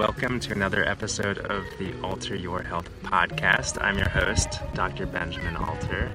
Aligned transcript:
Welcome 0.00 0.40
to 0.40 0.50
another 0.52 0.82
episode 0.88 1.36
of 1.36 1.62
the 1.78 1.92
Alter 2.00 2.34
Your 2.34 2.62
Health 2.62 2.88
podcast. 3.02 3.76
I'm 3.84 3.98
your 3.98 4.08
host, 4.08 4.48
Dr. 4.72 5.04
Benjamin 5.04 5.56
Alter, 5.56 6.10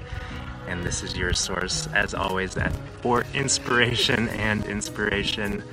and 0.68 0.84
this 0.84 1.04
is 1.04 1.16
your 1.16 1.34
source, 1.34 1.86
as 1.94 2.16
always, 2.16 2.58
for 3.04 3.24
inspiration 3.36 4.28
and 4.30 4.66
inspiration 4.66 5.64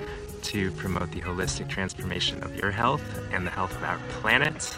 to 0.43 0.71
promote 0.73 1.11
the 1.13 1.23
holistic 1.23 1.71
transformation 1.71 2.43
of 2.43 2.55
your 2.55 2.71
health 2.71 3.03
and 3.33 3.47
the 3.47 3.51
health 3.51 3.75
of 3.77 3.83
our 3.83 3.99
planet. 4.21 4.77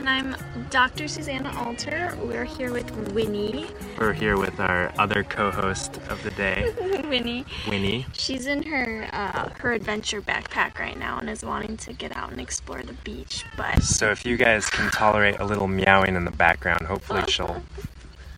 And 0.00 0.08
I'm 0.08 0.34
Dr. 0.70 1.08
Susanna 1.08 1.52
Alter. 1.58 2.16
We're 2.22 2.46
here 2.46 2.72
with 2.72 2.90
Winnie. 3.12 3.66
We're 3.98 4.14
here 4.14 4.38
with 4.38 4.58
our 4.58 4.90
other 4.98 5.22
co-host 5.22 5.98
of 6.08 6.22
the 6.22 6.30
day, 6.30 6.72
Winnie. 7.04 7.44
Winnie. 7.68 8.06
She's 8.14 8.46
in 8.46 8.62
her 8.62 9.10
uh, 9.12 9.50
her 9.58 9.72
adventure 9.72 10.22
backpack 10.22 10.78
right 10.78 10.98
now 10.98 11.18
and 11.18 11.28
is 11.28 11.44
wanting 11.44 11.76
to 11.76 11.92
get 11.92 12.16
out 12.16 12.30
and 12.30 12.40
explore 12.40 12.80
the 12.82 12.94
beach. 13.04 13.44
But 13.58 13.82
so 13.82 14.10
if 14.10 14.24
you 14.24 14.38
guys 14.38 14.70
can 14.70 14.90
tolerate 14.90 15.38
a 15.38 15.44
little 15.44 15.68
meowing 15.68 16.16
in 16.16 16.24
the 16.24 16.30
background, 16.30 16.86
hopefully 16.86 17.24
she'll 17.28 17.62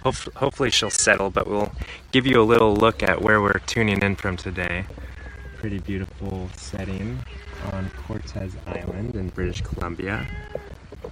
hopefully 0.02 0.72
she'll 0.72 0.90
settle. 0.90 1.30
But 1.30 1.46
we'll 1.46 1.70
give 2.10 2.26
you 2.26 2.42
a 2.42 2.44
little 2.44 2.74
look 2.74 3.04
at 3.04 3.22
where 3.22 3.40
we're 3.40 3.60
tuning 3.66 4.02
in 4.02 4.16
from 4.16 4.36
today. 4.36 4.86
Pretty 5.58 5.78
beautiful 5.78 6.50
setting 6.56 7.20
on 7.70 7.88
Cortes 7.90 8.34
Island 8.66 9.14
in 9.14 9.28
British 9.28 9.60
Columbia. 9.60 10.26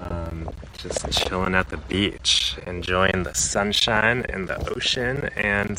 Um, 0.01 0.49
just 0.79 1.27
chilling 1.27 1.55
at 1.55 1.69
the 1.69 1.77
beach, 1.77 2.57
enjoying 2.67 3.23
the 3.25 3.35
sunshine 3.35 4.25
and 4.29 4.49
the 4.49 4.57
ocean, 4.71 5.29
and 5.37 5.79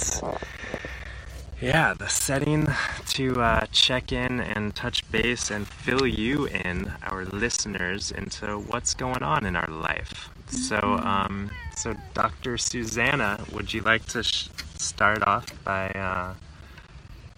yeah, 1.62 1.94
the 1.94 2.08
setting 2.08 2.68
to 3.10 3.40
uh, 3.40 3.66
check 3.72 4.12
in 4.12 4.40
and 4.40 4.76
touch 4.76 5.10
base 5.12 5.52
and 5.52 5.68
fill 5.68 6.08
you 6.08 6.48
in, 6.48 6.92
our 7.04 7.24
listeners, 7.26 8.12
into 8.12 8.58
what's 8.58 8.96
going 8.96 9.22
on 9.22 9.46
in 9.46 9.56
our 9.56 9.68
life. 9.68 10.30
So, 10.48 10.78
mm-hmm. 10.78 11.08
um, 11.08 11.52
so 11.76 11.96
Dr. 12.16 12.58
Susanna, 12.58 13.40
would 13.54 13.74
you 13.74 13.82
like 13.82 14.06
to 14.08 14.24
sh- 14.24 14.50
start 14.78 15.22
off 15.28 15.46
by, 15.64 15.90
uh, 15.90 16.34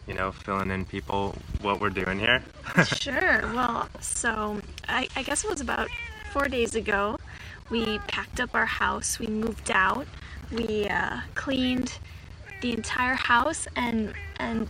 you 0.08 0.14
know, 0.14 0.32
filling 0.32 0.72
in 0.72 0.86
people 0.86 1.36
what 1.62 1.82
we're 1.82 1.90
doing 1.90 2.18
here? 2.18 2.44
sure. 2.86 3.42
Well, 3.54 3.90
so 4.00 4.62
I, 4.88 5.10
I 5.18 5.24
guess 5.24 5.44
it 5.44 5.50
was 5.50 5.60
about 5.60 5.90
four 6.34 6.48
days 6.48 6.74
ago. 6.74 7.20
We 7.70 8.00
packed 8.08 8.40
up 8.40 8.56
our 8.56 8.66
house, 8.66 9.20
we 9.20 9.28
moved 9.28 9.70
out, 9.70 10.08
we 10.52 10.88
uh, 10.88 11.22
cleaned 11.36 12.00
the 12.62 12.74
entire 12.74 13.14
house 13.14 13.68
and 13.76 14.14
and 14.38 14.68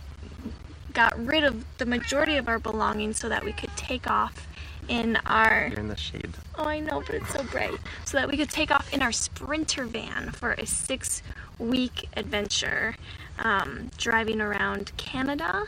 got 0.92 1.18
rid 1.26 1.42
of 1.42 1.64
the 1.78 1.86
majority 1.86 2.36
of 2.36 2.48
our 2.48 2.58
belongings 2.58 3.18
so 3.18 3.28
that 3.28 3.42
we 3.44 3.52
could 3.52 3.74
take 3.76 4.08
off 4.08 4.46
in 4.88 5.16
our 5.24 5.68
You're 5.70 5.80
in 5.80 5.88
the 5.88 5.96
shade. 5.96 6.34
Oh 6.56 6.64
I 6.64 6.80
know, 6.80 7.02
but 7.06 7.16
it's 7.16 7.32
so 7.32 7.42
bright. 7.44 7.78
So 8.04 8.18
that 8.18 8.28
we 8.28 8.36
could 8.36 8.50
take 8.50 8.70
off 8.70 8.92
in 8.92 9.00
our 9.00 9.12
sprinter 9.12 9.86
van 9.86 10.32
for 10.32 10.52
a 10.52 10.66
six 10.66 11.22
week 11.58 12.08
adventure. 12.16 12.94
Um, 13.38 13.90
driving 13.96 14.40
around 14.40 14.92
Canada 14.96 15.64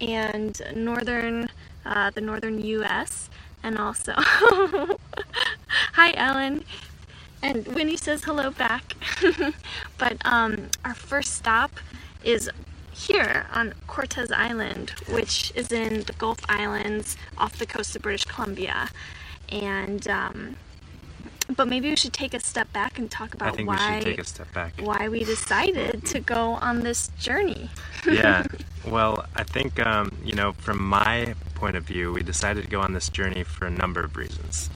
and 0.00 0.62
northern 0.74 1.48
uh, 1.84 2.10
the 2.10 2.20
northern 2.20 2.62
US 2.62 3.28
and 3.62 3.78
also 3.78 4.12
hi 5.92 6.12
Ellen. 6.14 6.64
And 7.42 7.66
Winnie 7.68 7.96
says 7.96 8.24
hello 8.24 8.50
back. 8.50 8.94
But 9.98 10.16
um, 10.24 10.68
our 10.84 10.94
first 10.94 11.34
stop 11.34 11.72
is 12.24 12.50
here 12.92 13.46
on 13.54 13.72
Cortes 13.86 14.30
Island 14.30 14.90
which 15.08 15.52
is 15.54 15.72
in 15.72 16.02
the 16.02 16.12
Gulf 16.14 16.40
Islands 16.48 17.16
off 17.38 17.58
the 17.58 17.66
coast 17.66 17.96
of 17.96 18.02
British 18.02 18.24
Columbia. 18.24 18.88
And 19.48 20.06
um, 20.08 20.56
but 21.56 21.68
maybe 21.68 21.90
we 21.90 21.96
should 21.96 22.12
take 22.12 22.34
a 22.34 22.40
step 22.40 22.72
back 22.72 22.98
and 22.98 23.10
talk 23.10 23.34
about 23.34 23.60
why 23.64 24.02
we 24.04 24.84
why 24.84 25.08
we 25.08 25.24
decided 25.24 26.04
to 26.06 26.20
go 26.20 26.52
on 26.54 26.80
this 26.80 27.08
journey. 27.18 27.70
yeah, 28.06 28.44
well, 28.86 29.26
I 29.34 29.42
think 29.42 29.84
um, 29.84 30.16
you 30.24 30.34
know 30.34 30.52
from 30.52 30.82
my 30.82 31.34
point 31.54 31.76
of 31.76 31.84
view, 31.84 32.12
we 32.12 32.22
decided 32.22 32.64
to 32.64 32.70
go 32.70 32.80
on 32.80 32.94
this 32.94 33.08
journey 33.08 33.44
for 33.44 33.66
a 33.66 33.70
number 33.70 34.00
of 34.00 34.16
reasons. 34.16 34.70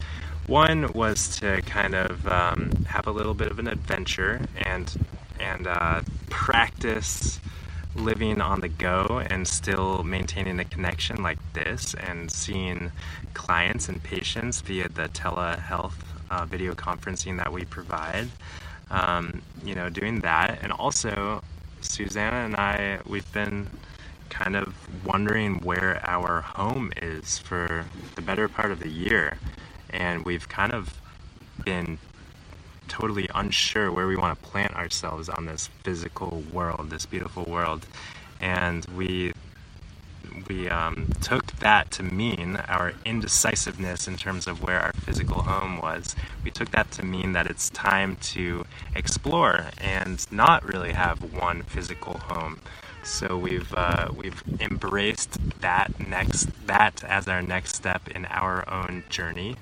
One 0.46 0.92
was 0.92 1.36
to 1.38 1.62
kind 1.62 1.94
of 1.94 2.26
um, 2.28 2.84
have 2.88 3.06
a 3.06 3.10
little 3.10 3.34
bit 3.34 3.50
of 3.50 3.58
an 3.58 3.66
adventure 3.66 4.42
and 4.56 4.92
and 5.40 5.66
uh, 5.66 6.02
practice 6.28 7.40
living 7.96 8.40
on 8.40 8.60
the 8.60 8.68
go 8.68 9.22
and 9.30 9.46
still 9.46 10.02
maintaining 10.02 10.58
a 10.58 10.64
connection 10.64 11.22
like 11.22 11.38
this 11.52 11.94
and 11.94 12.30
seeing 12.30 12.90
clients 13.34 13.88
and 13.88 14.02
patients 14.02 14.60
via 14.60 14.88
the 14.88 15.08
telehealth 15.08 15.94
uh, 16.30 16.44
video 16.44 16.74
conferencing 16.74 17.36
that 17.38 17.52
we 17.52 17.64
provide. 17.64 18.28
Um, 18.90 19.42
you 19.64 19.74
know, 19.74 19.88
doing 19.88 20.20
that, 20.20 20.58
and 20.62 20.72
also 20.72 21.42
Susanna 21.80 22.36
and 22.36 22.56
I, 22.56 22.98
we've 23.06 23.30
been 23.32 23.68
kind 24.30 24.56
of 24.56 24.74
wondering 25.04 25.60
where 25.60 26.00
our 26.04 26.40
home 26.40 26.92
is 27.00 27.38
for 27.38 27.86
the 28.16 28.22
better 28.22 28.48
part 28.48 28.70
of 28.70 28.80
the 28.80 28.88
year. 28.88 29.38
And 29.90 30.24
we've 30.24 30.48
kind 30.48 30.72
of 30.72 31.00
been 31.64 31.98
totally 32.88 33.28
unsure 33.34 33.90
where 33.90 34.06
we 34.06 34.16
want 34.16 34.40
to 34.40 34.48
plant 34.48 34.74
ourselves 34.74 35.28
on 35.28 35.46
this 35.46 35.68
physical 35.82 36.42
world, 36.52 36.90
this 36.90 37.06
beautiful 37.06 37.44
world. 37.44 37.86
And 38.40 38.84
we 38.96 39.32
we 40.48 40.68
um, 40.68 41.12
took 41.20 41.46
that 41.56 41.90
to 41.92 42.02
mean 42.02 42.56
our 42.68 42.92
indecisiveness 43.04 44.08
in 44.08 44.16
terms 44.16 44.46
of 44.46 44.62
where 44.62 44.80
our 44.80 44.92
physical 44.92 45.42
home 45.42 45.80
was. 45.80 46.16
We 46.42 46.50
took 46.50 46.70
that 46.72 46.90
to 46.92 47.04
mean 47.04 47.32
that 47.32 47.46
it's 47.46 47.70
time 47.70 48.16
to 48.16 48.64
explore 48.94 49.66
and 49.78 50.26
not 50.32 50.64
really 50.64 50.92
have 50.92 51.32
one 51.34 51.62
physical 51.62 52.18
home. 52.18 52.60
So 53.04 53.36
we've 53.36 53.72
uh, 53.74 54.08
we've 54.16 54.42
embraced 54.60 55.60
that 55.60 56.00
next 56.08 56.66
that 56.66 57.04
as 57.04 57.28
our 57.28 57.42
next 57.42 57.76
step 57.76 58.08
in 58.08 58.24
our 58.26 58.68
own 58.68 59.04
journey, 59.10 59.56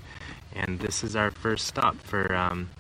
and 0.55 0.79
this 0.79 1.03
is 1.03 1.17
our 1.17 1.31
first 1.33 1.67
stop 1.67 1.97
for 1.97 2.35
um, 2.37 2.71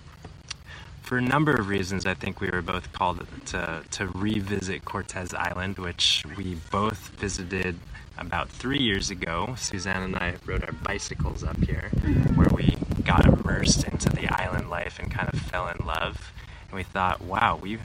for 1.02 1.18
a 1.18 1.20
number 1.22 1.52
of 1.52 1.68
reasons. 1.68 2.06
I 2.06 2.14
think 2.14 2.40
we 2.40 2.48
were 2.48 2.62
both 2.62 2.92
called 2.92 3.26
to 3.46 3.82
to 3.90 4.06
revisit 4.06 4.84
Cortes 4.84 5.34
Island, 5.34 5.78
which 5.78 6.24
we 6.36 6.56
both 6.70 7.08
visited 7.18 7.76
about 8.16 8.48
three 8.48 8.80
years 8.80 9.10
ago. 9.10 9.54
Suzanne 9.58 10.02
and 10.02 10.16
I 10.16 10.36
rode 10.46 10.64
our 10.64 10.72
bicycles 10.72 11.42
up 11.42 11.58
here, 11.64 11.90
where 12.34 12.50
we 12.54 12.76
got 13.04 13.26
immersed 13.26 13.84
into 13.84 14.10
the 14.10 14.28
island 14.28 14.70
life 14.70 15.00
and 15.00 15.10
kind 15.10 15.28
of 15.32 15.40
fell 15.40 15.66
in 15.68 15.84
love. 15.84 16.32
And 16.68 16.76
we 16.76 16.84
thought, 16.84 17.20
wow, 17.20 17.58
we 17.60 17.78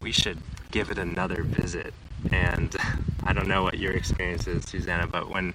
we 0.00 0.12
should 0.12 0.38
give 0.70 0.90
it 0.90 0.98
another 0.98 1.42
visit. 1.42 1.94
And 2.32 2.74
I 3.22 3.32
don't 3.32 3.48
know 3.48 3.62
what 3.62 3.78
your 3.78 3.92
experience 3.92 4.46
is, 4.46 4.64
Susanna, 4.64 5.06
but 5.06 5.30
when 5.30 5.54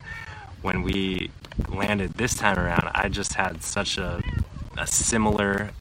when 0.62 0.82
we 0.82 1.30
landed 1.70 2.14
this 2.14 2.34
time 2.36 2.58
around, 2.58 2.90
I 2.96 3.10
just 3.10 3.34
had 3.34 3.64
such 3.64 3.98
a 3.98 4.22
a 4.78 4.88
similar 4.88 5.72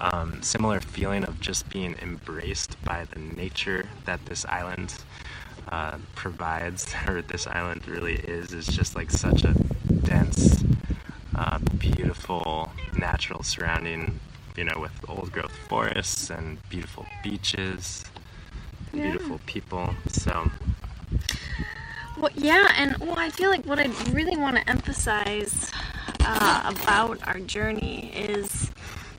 um, 0.00 0.42
similar 0.42 0.80
feeling 0.80 1.24
of 1.24 1.40
just 1.40 1.68
being 1.70 1.96
embraced 2.02 2.82
by 2.84 3.04
the 3.04 3.18
nature 3.18 3.88
that 4.04 4.26
this 4.26 4.44
island 4.44 4.94
uh, 5.68 5.98
provides, 6.14 6.86
or 7.08 7.22
this 7.22 7.46
island 7.46 7.86
really 7.88 8.14
is, 8.14 8.52
is 8.52 8.66
just 8.66 8.94
like 8.94 9.10
such 9.10 9.44
a 9.44 9.54
dense, 10.04 10.62
uh, 11.34 11.58
beautiful 11.78 12.70
natural 12.98 13.42
surrounding, 13.42 14.20
you 14.56 14.64
know, 14.64 14.78
with 14.78 14.92
old 15.08 15.32
growth 15.32 15.56
forests 15.68 16.30
and 16.30 16.58
beautiful 16.68 17.06
beaches. 17.22 18.04
Beautiful 19.02 19.40
people. 19.46 19.94
So, 20.08 20.50
Well, 22.18 22.30
yeah, 22.34 22.72
and 22.76 22.96
well, 22.98 23.18
I 23.18 23.30
feel 23.30 23.50
like 23.50 23.64
what 23.66 23.78
I 23.78 23.88
really 24.10 24.36
want 24.36 24.56
to 24.56 24.68
emphasize 24.68 25.70
uh, 26.20 26.72
about 26.74 27.26
our 27.26 27.38
journey 27.40 28.12
is 28.14 28.70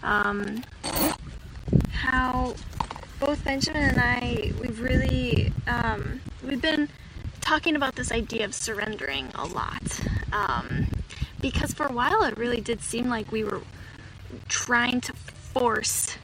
um, 0.03 0.63
how 1.91 2.55
both 3.19 3.43
Benjamin 3.43 3.83
and 3.83 3.99
I 3.99 4.51
we've 4.61 4.79
really 4.81 5.51
um, 5.67 6.21
we've 6.45 6.61
been 6.61 6.89
talking 7.41 7.75
about 7.75 7.95
this 7.95 8.11
idea 8.11 8.45
of 8.45 8.53
surrendering 8.53 9.29
a 9.35 9.45
lot 9.45 10.01
um, 10.31 10.87
because 11.41 11.73
for 11.73 11.85
a 11.85 11.91
while 11.91 12.23
it 12.23 12.37
really 12.37 12.61
did 12.61 12.81
seem 12.81 13.09
like 13.09 13.31
we 13.31 13.43
were 13.43 13.61
trying 14.47 15.01
to 15.01 15.13
force 15.13 16.17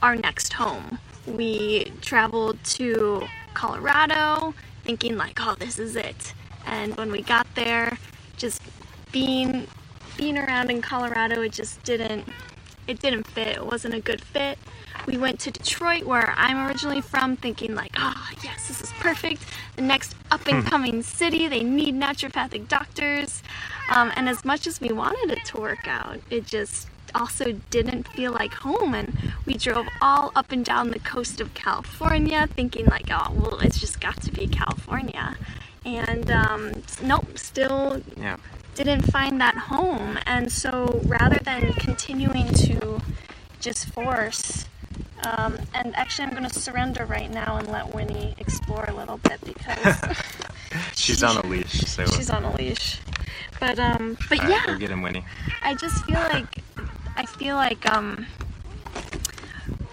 our 0.00 0.16
next 0.16 0.54
home. 0.54 0.98
We 1.26 1.92
traveled 2.00 2.62
to 2.64 3.26
Colorado 3.54 4.54
thinking 4.84 5.16
like, 5.16 5.38
oh, 5.40 5.54
this 5.58 5.78
is 5.78 5.96
it. 5.96 6.34
And 6.66 6.96
when 6.96 7.10
we 7.10 7.22
got 7.22 7.46
there, 7.54 7.98
just 8.36 8.62
being 9.12 9.66
being 10.16 10.36
around 10.38 10.70
in 10.70 10.82
Colorado, 10.82 11.42
it 11.42 11.52
just 11.52 11.82
didn't 11.84 12.28
it 12.86 13.00
didn't 13.00 13.26
fit. 13.28 13.48
It 13.48 13.66
wasn't 13.66 13.94
a 13.94 14.00
good 14.00 14.20
fit. 14.20 14.58
We 15.06 15.16
went 15.16 15.40
to 15.40 15.50
Detroit, 15.50 16.04
where 16.04 16.32
I'm 16.36 16.66
originally 16.66 17.00
from, 17.00 17.36
thinking 17.36 17.74
like, 17.74 17.92
ah, 17.96 18.30
yes, 18.42 18.68
this 18.68 18.80
is 18.80 18.92
perfect. 19.00 19.42
The 19.76 19.82
next 19.82 20.14
up 20.30 20.46
and 20.46 20.64
coming 20.64 21.02
city. 21.02 21.48
They 21.48 21.62
need 21.62 21.94
naturopathic 21.94 22.68
doctors. 22.68 23.42
Um, 23.88 24.12
and 24.16 24.28
as 24.28 24.44
much 24.44 24.66
as 24.66 24.80
we 24.80 24.90
wanted 24.92 25.36
it 25.36 25.44
to 25.46 25.60
work 25.60 25.88
out, 25.88 26.20
it 26.30 26.46
just 26.46 26.88
also 27.14 27.52
didn't 27.70 28.08
feel 28.08 28.32
like 28.32 28.54
home. 28.54 28.94
And 28.94 29.31
we 29.46 29.54
drove 29.54 29.86
all 30.00 30.32
up 30.34 30.52
and 30.52 30.64
down 30.64 30.90
the 30.90 30.98
coast 30.98 31.40
of 31.40 31.54
California, 31.54 32.46
thinking 32.46 32.86
like, 32.86 33.08
oh, 33.10 33.32
well, 33.34 33.58
it's 33.60 33.80
just 33.80 34.00
got 34.00 34.20
to 34.22 34.32
be 34.32 34.46
California. 34.46 35.36
And 35.84 36.30
um, 36.30 36.72
nope, 37.02 37.36
still 37.36 38.02
yeah. 38.16 38.36
didn't 38.74 39.02
find 39.02 39.40
that 39.40 39.56
home. 39.56 40.18
And 40.26 40.50
so 40.50 41.00
rather 41.04 41.38
than 41.44 41.72
continuing 41.74 42.52
to 42.54 43.00
just 43.60 43.88
force, 43.88 44.66
um, 45.24 45.58
and 45.74 45.94
actually, 45.96 46.26
I'm 46.26 46.32
going 46.32 46.48
to 46.48 46.58
surrender 46.58 47.04
right 47.04 47.30
now 47.30 47.56
and 47.56 47.68
let 47.68 47.94
Winnie 47.94 48.34
explore 48.38 48.84
a 48.88 48.94
little 48.94 49.18
bit 49.18 49.40
because 49.44 49.96
She's 50.94 51.22
on 51.22 51.36
a 51.36 51.46
leash, 51.46 51.80
so. 51.82 52.06
she's 52.16 52.30
on 52.30 52.44
a 52.44 52.54
leash. 52.56 53.00
But 53.60 53.78
um, 53.78 54.16
but 54.28 54.40
All 54.40 54.48
right, 54.48 54.54
yeah, 54.54 54.66
go 54.66 54.78
get 54.78 54.90
him, 54.90 55.02
Winnie. 55.02 55.24
I 55.62 55.74
just 55.74 56.04
feel 56.04 56.18
like 56.18 56.46
I 57.16 57.26
feel 57.26 57.56
like 57.56 57.88
um, 57.90 58.26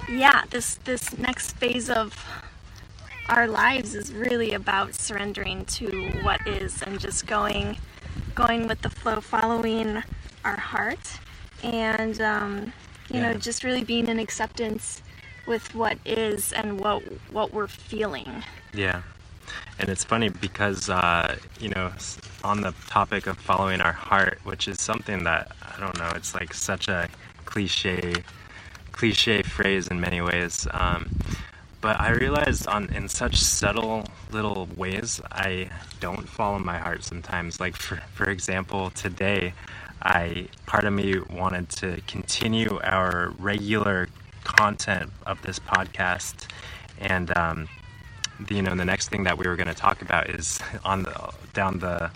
yeah, 0.09 0.43
this 0.49 0.75
this 0.85 1.17
next 1.17 1.55
phase 1.57 1.89
of 1.89 2.25
our 3.27 3.47
lives 3.47 3.93
is 3.95 4.11
really 4.11 4.53
about 4.53 4.95
surrendering 4.95 5.65
to 5.65 6.09
what 6.23 6.45
is 6.47 6.81
and 6.81 6.99
just 6.99 7.27
going 7.27 7.77
going 8.35 8.67
with 8.67 8.81
the 8.81 8.89
flow, 8.89 9.21
following 9.21 10.01
our 10.43 10.57
heart, 10.57 11.19
and 11.63 12.19
um, 12.21 12.73
you 13.11 13.19
know, 13.19 13.33
just 13.33 13.63
really 13.63 13.83
being 13.83 14.07
in 14.07 14.19
acceptance 14.19 15.01
with 15.47 15.73
what 15.75 15.97
is 16.05 16.53
and 16.53 16.79
what 16.79 17.03
what 17.31 17.53
we're 17.53 17.67
feeling. 17.67 18.43
Yeah. 18.73 19.01
And 19.79 19.89
it's 19.89 20.03
funny 20.03 20.29
because, 20.29 20.89
uh, 20.89 21.37
you 21.59 21.69
know, 21.69 21.91
on 22.43 22.61
the 22.61 22.71
topic 22.87 23.25
of 23.25 23.37
following 23.37 23.81
our 23.81 23.93
heart, 23.93 24.39
which 24.43 24.67
is 24.67 24.79
something 24.79 25.23
that, 25.23 25.51
I 25.61 25.79
don't 25.79 25.97
know, 25.97 26.11
it's 26.15 26.35
like 26.35 26.53
such 26.53 26.87
a 26.87 27.09
cliche, 27.45 28.13
cliche 28.99 29.41
phrase 29.41 29.87
in 29.87 29.97
many 30.01 30.19
ways. 30.19 30.67
Um, 30.71 31.09
but 31.79 31.97
I 32.01 32.09
realized 32.11 32.67
on 32.67 32.89
in 32.93 33.07
such 33.07 33.37
subtle 33.37 34.03
little 34.29 34.67
ways, 34.75 35.21
I 35.31 35.69
don't 36.01 36.27
follow 36.27 36.59
my 36.59 36.77
heart 36.77 37.05
sometimes. 37.05 37.61
Like, 37.61 37.77
for, 37.77 37.95
for 38.13 38.29
example, 38.29 38.89
today, 38.89 39.53
I, 40.01 40.49
part 40.65 40.83
of 40.83 40.91
me 40.91 41.15
wanted 41.29 41.69
to 41.81 42.01
continue 42.07 42.77
our 42.83 43.31
regular 43.39 44.09
content 44.43 45.11
of 45.25 45.41
this 45.43 45.59
podcast. 45.59 46.47
And, 46.99 47.35
um, 47.37 47.69
the, 48.47 48.55
you 48.55 48.61
know 48.61 48.75
the 48.75 48.85
next 48.85 49.09
thing 49.09 49.23
that 49.23 49.37
we 49.37 49.47
were 49.47 49.55
going 49.55 49.67
to 49.67 49.73
talk 49.73 50.01
about 50.01 50.29
is 50.29 50.59
on 50.83 51.03
the 51.03 51.33
down 51.53 51.79
the 51.79 52.11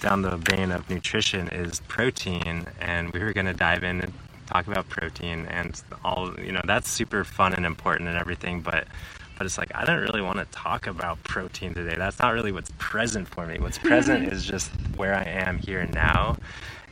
down 0.00 0.22
the 0.22 0.36
vein 0.36 0.70
of 0.70 0.88
nutrition 0.88 1.48
is 1.48 1.80
protein 1.88 2.66
and 2.80 3.12
we 3.12 3.20
were 3.20 3.32
going 3.32 3.46
to 3.46 3.54
dive 3.54 3.82
in 3.82 4.12
talk 4.54 4.68
about 4.68 4.88
protein 4.88 5.46
and 5.50 5.82
all 6.04 6.32
you 6.38 6.52
know 6.52 6.60
that's 6.64 6.88
super 6.88 7.24
fun 7.24 7.52
and 7.54 7.66
important 7.66 8.08
and 8.08 8.16
everything 8.16 8.60
but 8.60 8.86
but 9.36 9.46
it's 9.46 9.58
like 9.58 9.72
I 9.74 9.84
don't 9.84 10.00
really 10.00 10.20
want 10.20 10.38
to 10.38 10.44
talk 10.56 10.86
about 10.86 11.20
protein 11.24 11.74
today. 11.74 11.96
That's 11.96 12.20
not 12.20 12.34
really 12.34 12.52
what's 12.52 12.70
present 12.78 13.26
for 13.26 13.46
me. 13.46 13.58
What's 13.58 13.78
present 13.78 14.28
is 14.32 14.44
just 14.44 14.70
where 14.96 15.12
I 15.12 15.24
am 15.24 15.58
here 15.58 15.80
and 15.80 15.92
now. 15.92 16.36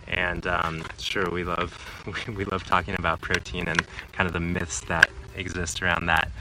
And 0.09 0.45
um, 0.49 0.83
sure, 0.99 1.31
we 1.31 1.45
love 1.45 1.73
we, 2.27 2.35
we 2.35 2.45
love 2.45 2.65
talking 2.65 2.97
about 2.99 3.21
protein 3.21 3.69
and 3.69 3.81
kind 4.11 4.27
of 4.27 4.33
the 4.33 4.41
myths 4.41 4.81
that 4.87 5.09
exist 5.37 5.83
around 5.85 6.07
that. 6.07 6.33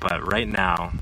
But 0.00 0.26
right 0.26 0.48
now, 0.48 0.92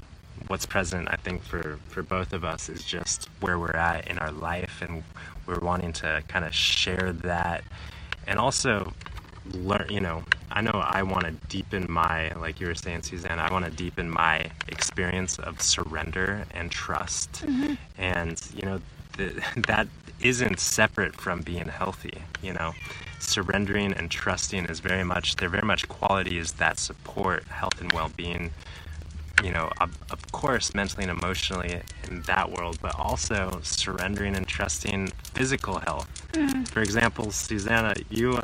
what's 0.48 0.66
present, 0.66 1.06
I 1.12 1.16
think, 1.16 1.44
for, 1.44 1.78
for 1.86 2.02
both 2.02 2.32
of 2.32 2.44
us 2.44 2.68
is 2.68 2.82
just 2.82 3.28
where 3.40 3.56
we're 3.58 3.76
at 3.76 4.08
in 4.08 4.18
our 4.18 4.32
life, 4.32 4.82
and 4.82 5.04
we're 5.46 5.60
wanting 5.60 5.92
to 5.94 6.24
kind 6.26 6.44
of 6.44 6.52
share 6.52 7.12
that, 7.12 7.62
and 8.26 8.38
also 8.40 8.92
learn. 9.52 9.86
You 9.90 10.00
know, 10.00 10.24
I 10.50 10.60
know 10.60 10.72
I 10.72 11.02
want 11.02 11.24
to 11.24 11.32
deepen 11.48 11.86
my, 11.90 12.32
like 12.34 12.60
you 12.60 12.66
were 12.66 12.74
saying, 12.74 13.02
Suzanne, 13.02 13.38
I 13.38 13.52
want 13.52 13.64
to 13.64 13.70
deepen 13.70 14.10
my 14.10 14.46
experience 14.68 15.38
of 15.38 15.60
surrender 15.60 16.44
and 16.52 16.70
trust, 16.70 17.32
mm-hmm. 17.32 17.74
and 17.98 18.40
you 18.54 18.62
know, 18.62 18.80
the, 19.16 19.42
that 19.66 19.88
isn't 20.20 20.60
separate 20.60 21.14
from 21.16 21.42
being 21.42 21.68
healthy. 21.68 22.22
You 22.42 22.54
know, 22.54 22.72
surrendering 23.20 23.92
and 23.92 24.10
trusting 24.10 24.66
is 24.66 24.80
very 24.80 25.04
much 25.04 25.36
they're 25.36 25.48
very 25.48 25.66
much 25.66 25.88
qualities 25.88 26.52
that 26.54 26.78
support 26.78 27.44
health 27.44 27.80
and 27.80 27.92
well-being 27.92 28.50
you 29.42 29.50
know, 29.50 29.70
of, 29.80 29.98
of 30.10 30.32
course, 30.32 30.74
mentally 30.74 31.04
and 31.04 31.10
emotionally 31.10 31.80
in 32.08 32.22
that 32.22 32.50
world, 32.50 32.78
but 32.80 32.98
also 32.98 33.58
surrendering 33.62 34.36
and 34.36 34.46
trusting 34.46 35.08
physical 35.34 35.80
health. 35.80 36.08
Mm-hmm. 36.32 36.64
For 36.64 36.80
example, 36.80 37.30
Susanna, 37.30 37.94
you 38.10 38.40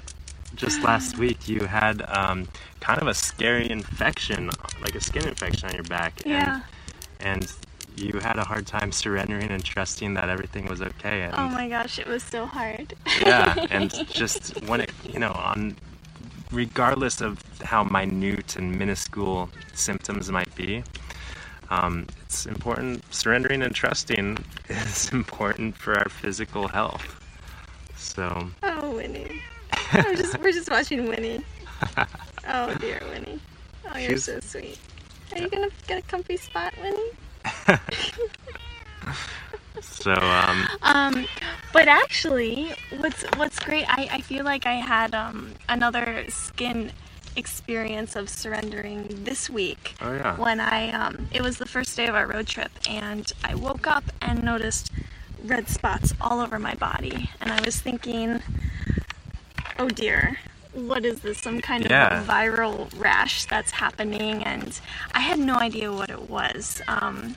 just 0.57 0.83
last 0.83 1.17
week 1.19 1.49
you 1.49 1.61
had 1.65 2.03
um, 2.09 2.49
kind 2.81 3.01
of 3.01 3.09
a 3.09 3.15
scary 3.15 3.71
infection, 3.71 4.51
like 4.83 4.95
a 4.95 5.01
skin 5.01 5.27
infection 5.27 5.69
on 5.69 5.75
your 5.75 5.85
back, 5.85 6.23
Yeah. 6.25 6.63
and 7.21 7.43
and 7.43 7.53
you 7.97 8.19
had 8.21 8.39
a 8.39 8.45
hard 8.45 8.67
time 8.67 8.93
surrendering 8.93 9.51
and 9.51 9.63
trusting 9.63 10.15
that 10.15 10.29
everything 10.31 10.67
was 10.67 10.81
okay. 10.81 11.23
And 11.23 11.35
Oh 11.37 11.49
my 11.49 11.69
gosh, 11.69 11.99
it 11.99 12.07
was 12.07 12.23
so 12.23 12.47
hard. 12.47 12.95
yeah, 13.21 13.55
and 13.71 13.91
just 14.09 14.63
when 14.67 14.81
it, 14.81 14.91
you 15.05 15.19
know, 15.19 15.33
on 15.33 15.77
regardless 16.51 17.21
of 17.21 17.43
how 17.63 17.85
minute 17.85 18.57
and 18.57 18.77
minuscule 18.79 19.51
symptoms 19.75 20.31
might 20.31 20.53
be, 20.55 20.83
um, 21.69 22.07
it's 22.23 22.47
important. 22.47 23.03
Surrendering 23.15 23.63
and 23.63 23.75
trusting 23.75 24.39
is 24.69 25.11
important 25.13 25.77
for 25.77 25.97
our 25.99 26.09
physical 26.09 26.69
health. 26.69 27.21
So 27.97 28.49
Oh, 28.63 28.91
Winnie. 28.97 29.30
I'm 30.07 30.17
just, 30.17 30.39
we're 30.39 30.53
just 30.53 30.71
watching 30.71 31.07
Winnie. 31.09 31.45
Oh, 32.53 32.75
dear 32.75 33.01
Winnie. 33.11 33.39
Oh, 33.93 33.99
you're 33.99 34.11
She's- 34.11 34.25
so 34.25 34.41
sweet. 34.41 34.79
Are 35.33 35.39
you 35.39 35.49
gonna 35.49 35.69
get 35.87 35.99
a 35.99 36.03
comfy 36.03 36.37
spot, 36.37 36.75
Winnie? 36.83 37.11
so 39.81 40.13
um, 40.13 40.67
Um, 40.83 41.27
but 41.73 41.87
actually, 41.87 42.73
what's 42.99 43.23
what's 43.37 43.59
great, 43.61 43.85
I, 43.89 44.09
I 44.13 44.21
feel 44.23 44.45
like 44.45 44.67
I 44.67 44.75
had 44.75 45.15
um, 45.15 45.53
another 45.69 46.25
skin 46.29 46.93
experience 47.37 48.17
of 48.17 48.29
surrendering 48.29 49.07
this 49.25 49.49
week 49.49 49.95
oh 50.01 50.13
yeah, 50.13 50.37
when 50.37 50.59
I 50.59 50.91
um, 50.91 51.29
it 51.31 51.43
was 51.43 51.59
the 51.59 51.67
first 51.67 51.97
day 51.97 52.07
of 52.09 52.15
our 52.17 52.27
road 52.27 52.49
trip 52.49 52.73
and 52.89 53.31
I 53.45 53.55
woke 53.55 53.87
up 53.87 54.03
and 54.21 54.43
noticed 54.43 54.91
red 55.45 55.69
spots 55.69 56.13
all 56.21 56.41
over 56.41 56.59
my 56.59 56.75
body 56.75 57.31
and 57.41 57.53
I 57.53 57.61
was 57.65 57.81
thinking 57.81 58.43
oh 59.81 59.89
dear, 59.89 60.39
what 60.75 61.05
is 61.05 61.21
this? 61.21 61.39
Some 61.39 61.61
kind 61.61 61.87
Yeah. 61.89 62.21
of 62.21 62.29
viral 62.29 62.89
rash 63.01 63.47
that's 63.47 63.71
happening, 63.73 64.45
and 64.45 64.79
I 65.15 65.21
had 65.21 65.39
no 65.39 65.57
idea 65.57 65.91
what 65.91 66.11
it 66.11 66.29
was. 66.29 66.83
Um, 66.87 67.35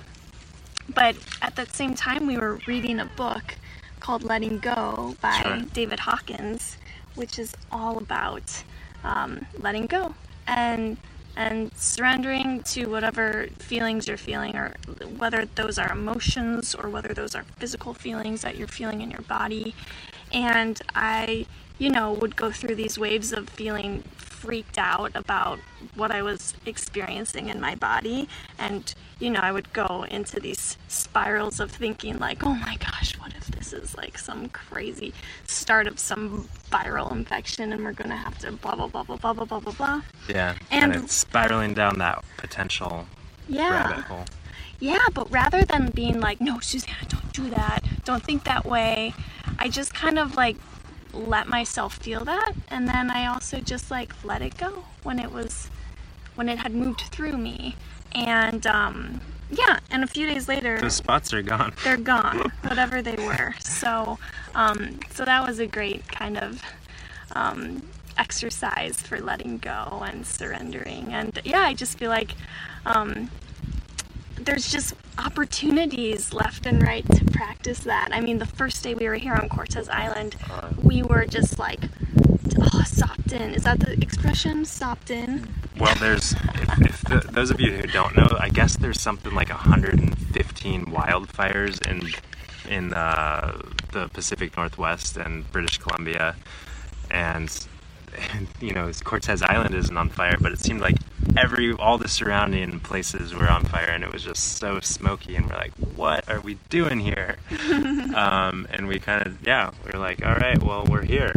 but 0.93 1.15
at 1.41 1.55
that 1.55 1.73
same 1.73 1.95
time, 1.95 2.27
we 2.27 2.37
were 2.37 2.59
reading 2.67 2.99
a 2.99 3.05
book 3.05 3.55
called 4.01 4.23
Letting 4.23 4.59
Go 4.59 5.15
by 5.21 5.41
Sure. 5.41 5.57
David 5.73 6.01
Hawkins, 6.01 6.77
which 7.15 7.39
is 7.39 7.55
all 7.71 7.97
about 7.97 8.63
um, 9.03 9.45
letting 9.57 9.85
go 9.87 10.13
and 10.45 10.97
and 11.35 11.71
surrendering 11.75 12.61
to 12.61 12.85
whatever 12.85 13.47
feelings 13.57 14.07
you're 14.07 14.17
feeling, 14.17 14.55
or 14.55 14.75
whether 15.17 15.45
those 15.55 15.79
are 15.79 15.91
emotions 15.91 16.75
or 16.75 16.89
whether 16.89 17.11
those 17.13 17.33
are 17.33 17.43
physical 17.57 17.93
feelings 17.95 18.41
that 18.43 18.55
you're 18.55 18.67
feeling 18.67 19.01
in 19.01 19.09
your 19.09 19.21
body. 19.21 19.73
And 20.31 20.79
I, 20.93 21.47
you 21.83 21.89
know, 21.89 22.13
would 22.13 22.37
go 22.37 22.49
through 22.49 22.75
these 22.75 22.97
waves 22.97 23.33
of 23.33 23.49
feeling 23.49 24.01
freaked 24.15 24.77
out 24.77 25.11
about 25.15 25.59
what 25.95 26.11
I 26.11 26.21
was 26.21 26.53
experiencing 26.65 27.49
in 27.49 27.59
my 27.59 27.75
body. 27.75 28.29
And, 28.57 28.93
you 29.19 29.29
know, 29.29 29.41
I 29.41 29.51
would 29.51 29.73
go 29.73 30.05
into 30.09 30.39
these 30.39 30.77
spirals 30.87 31.59
of 31.59 31.71
thinking, 31.71 32.19
like, 32.19 32.41
oh 32.45 32.53
my 32.53 32.77
gosh, 32.77 33.19
what 33.19 33.33
if 33.35 33.47
this 33.47 33.73
is 33.73 33.97
like 33.97 34.17
some 34.17 34.47
crazy 34.47 35.13
start 35.45 35.85
of 35.87 35.99
some 35.99 36.47
viral 36.71 37.11
infection 37.11 37.73
and 37.73 37.83
we're 37.83 37.91
gonna 37.91 38.15
have 38.15 38.37
to 38.39 38.53
blah, 38.53 38.75
blah, 38.75 38.87
blah, 38.87 39.03
blah, 39.03 39.17
blah, 39.17 39.33
blah, 39.33 39.43
blah, 39.45 39.59
blah, 39.59 39.73
blah. 39.73 40.01
Yeah. 40.29 40.55
And- 40.71 40.93
And, 40.93 41.03
it's 41.03 41.13
spiraling 41.13 41.73
down 41.73 41.97
that 41.99 42.23
potential 42.37 43.07
Yeah. 43.49 43.89
rabbit 43.89 44.05
hole. 44.05 44.25
Yeah, 44.79 45.05
but 45.13 45.29
rather 45.29 45.65
than 45.65 45.91
being 45.91 46.21
like, 46.21 46.39
no, 46.39 46.61
Susanna, 46.61 46.95
don't 47.09 47.33
do 47.33 47.49
that, 47.49 47.83
don't 48.05 48.23
think 48.23 48.45
that 48.45 48.65
way, 48.65 49.13
I 49.59 49.67
just 49.67 49.93
kind 49.93 50.17
of 50.17 50.35
like 50.37 50.55
let 51.13 51.47
myself 51.47 51.95
feel 51.97 52.25
that. 52.25 52.53
And 52.69 52.87
then 52.87 53.09
I 53.09 53.27
also 53.27 53.59
just 53.59 53.91
like 53.91 54.13
let 54.23 54.41
it 54.41 54.57
go 54.57 54.83
when 55.03 55.19
it 55.19 55.31
was, 55.31 55.69
when 56.35 56.49
it 56.49 56.59
had 56.59 56.73
moved 56.73 57.01
through 57.01 57.37
me. 57.37 57.75
And 58.13 58.65
um, 58.67 59.21
yeah, 59.51 59.79
and 59.91 60.03
a 60.03 60.07
few 60.07 60.27
days 60.27 60.47
later, 60.47 60.79
the 60.79 60.89
spots 60.89 61.33
are 61.33 61.41
gone. 61.41 61.73
they're 61.83 61.97
gone, 61.97 62.51
whatever 62.61 63.01
they 63.01 63.15
were. 63.15 63.53
So, 63.59 64.17
um, 64.55 64.99
so 65.11 65.25
that 65.25 65.45
was 65.47 65.59
a 65.59 65.67
great 65.67 66.07
kind 66.07 66.37
of 66.37 66.61
um, 67.33 67.81
exercise 68.17 68.97
for 68.97 69.19
letting 69.19 69.57
go 69.57 70.03
and 70.05 70.25
surrendering. 70.25 71.13
And 71.13 71.39
yeah, 71.43 71.61
I 71.61 71.73
just 71.73 71.97
feel 71.97 72.09
like 72.09 72.35
um, 72.85 73.29
there's 74.35 74.71
just 74.71 74.93
opportunities 75.17 76.33
left 76.33 76.65
and 76.65 76.81
right 76.81 77.05
to 77.11 77.25
practice 77.25 77.79
that. 77.79 78.09
I 78.11 78.21
mean, 78.21 78.39
the 78.39 78.45
first 78.45 78.83
day 78.83 78.93
we 78.93 79.07
were 79.07 79.15
here 79.15 79.33
on 79.33 79.49
Cortes 79.49 79.89
Island, 79.89 80.35
we 80.81 81.03
were 81.03 81.25
just 81.25 81.59
like, 81.59 81.79
oh, 82.59 82.83
sopped 82.85 83.31
in. 83.31 83.53
Is 83.53 83.63
that 83.63 83.79
the 83.79 83.93
expression? 84.01 84.65
Sopped 84.65 85.11
in? 85.11 85.47
Well, 85.79 85.95
there's 85.95 86.33
if, 86.33 86.81
if 86.81 87.01
the, 87.01 87.27
those 87.31 87.51
of 87.51 87.59
you 87.59 87.71
who 87.71 87.87
don't 87.87 88.15
know, 88.15 88.37
I 88.39 88.49
guess 88.49 88.77
there's 88.77 89.01
something 89.01 89.33
like 89.33 89.49
115 89.49 90.85
wildfires 90.85 91.85
in 91.87 92.09
in 92.69 92.93
uh, 92.93 93.61
the 93.91 94.07
Pacific 94.09 94.55
Northwest 94.55 95.17
and 95.17 95.49
British 95.51 95.77
Columbia, 95.79 96.35
and, 97.11 97.67
and 98.33 98.47
you 98.61 98.73
know 98.73 98.91
Cortes 99.03 99.41
Island 99.41 99.75
isn't 99.75 99.97
on 99.97 100.09
fire, 100.09 100.37
but 100.39 100.51
it 100.51 100.59
seemed 100.59 100.81
like 100.81 100.95
every 101.37 101.73
all 101.73 101.97
the 101.97 102.07
surrounding 102.07 102.79
places 102.79 103.33
were 103.33 103.49
on 103.49 103.65
fire, 103.65 103.89
and 103.89 104.03
it 104.03 104.11
was 104.11 104.23
just 104.23 104.57
so 104.57 104.79
smoky, 104.79 105.35
and 105.35 105.49
we're 105.49 105.55
like, 105.55 105.73
what 105.95 106.29
are 106.29 106.39
we 106.39 106.57
doing 106.69 106.99
here? 106.99 107.37
um, 108.15 108.67
and 108.71 108.87
we 108.87 108.99
kind 108.99 109.25
of 109.25 109.45
yeah, 109.45 109.71
we're 109.85 109.99
like, 109.99 110.25
all 110.25 110.35
right, 110.35 110.61
well 110.61 110.85
we're 110.85 111.03
here. 111.03 111.33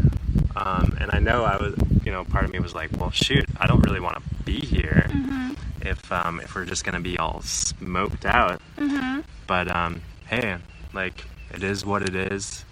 Um, 0.56 0.96
and 1.00 1.10
I 1.12 1.18
know 1.18 1.44
I 1.44 1.56
was, 1.56 1.74
you 2.04 2.10
know, 2.10 2.24
part 2.24 2.46
of 2.46 2.52
me 2.52 2.58
was 2.60 2.74
like, 2.74 2.90
well, 2.98 3.10
shoot, 3.10 3.44
I 3.58 3.66
don't 3.66 3.80
really 3.80 4.00
want 4.00 4.16
to 4.16 4.42
be 4.44 4.58
here 4.58 5.06
if 5.86 6.10
um, 6.12 6.40
if 6.40 6.54
we're 6.54 6.64
just 6.64 6.84
gonna 6.84 7.00
be 7.00 7.18
all 7.18 7.40
smoked 7.42 8.24
out. 8.24 8.60
Mm-hmm. 8.76 9.20
But 9.46 9.74
um, 9.74 10.02
hey, 10.26 10.58
like 10.92 11.24
it 11.52 11.62
is 11.62 11.84
what 11.84 12.02
it 12.02 12.14
is, 12.14 12.64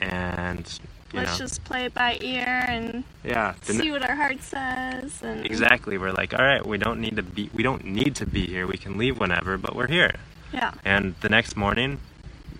and 0.00 0.78
Let's 1.12 1.32
know, 1.32 1.46
just 1.46 1.64
play 1.64 1.84
it 1.84 1.94
by 1.94 2.18
ear 2.20 2.64
and 2.68 3.04
yeah, 3.22 3.54
see 3.62 3.90
what 3.90 4.08
our 4.08 4.14
heart 4.14 4.42
says. 4.42 5.22
And 5.22 5.44
exactly. 5.44 5.98
We're 5.98 6.12
like, 6.12 6.32
all 6.32 6.44
right, 6.44 6.64
we 6.64 6.78
don't 6.78 7.00
need 7.00 7.16
to 7.16 7.22
be, 7.22 7.50
we 7.52 7.62
don't 7.62 7.84
need 7.84 8.16
to 8.16 8.26
be 8.26 8.46
here. 8.46 8.66
We 8.66 8.78
can 8.78 8.96
leave 8.96 9.18
whenever, 9.18 9.58
but 9.58 9.76
we're 9.76 9.88
here. 9.88 10.14
Yeah, 10.52 10.72
And 10.84 11.14
the 11.20 11.30
next 11.30 11.56
morning, 11.56 11.98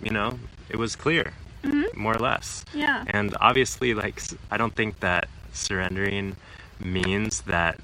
you 0.02 0.10
know, 0.10 0.38
it 0.70 0.76
was 0.76 0.96
clear, 0.96 1.34
mm-hmm. 1.62 2.00
more 2.00 2.16
or 2.16 2.18
less. 2.18 2.64
yeah. 2.72 3.04
And 3.06 3.36
obviously, 3.40 3.92
like, 3.92 4.22
I 4.50 4.56
don't 4.56 4.74
think 4.74 5.00
that 5.00 5.28
surrendering 5.52 6.36
means 6.80 7.42
that 7.42 7.78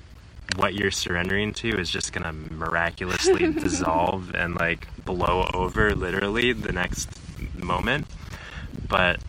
what 0.57 0.75
you're 0.75 0.91
surrendering 0.91 1.53
to 1.53 1.79
is 1.79 1.91
just 1.91 2.13
gonna 2.13 2.33
miraculously 2.33 3.53
dissolve 3.53 4.35
and 4.35 4.55
like 4.55 4.89
blow 5.05 5.49
over 5.53 5.95
literally 5.95 6.53
the 6.53 6.73
next 6.73 7.11
moment. 7.55 8.07
But 8.89 9.21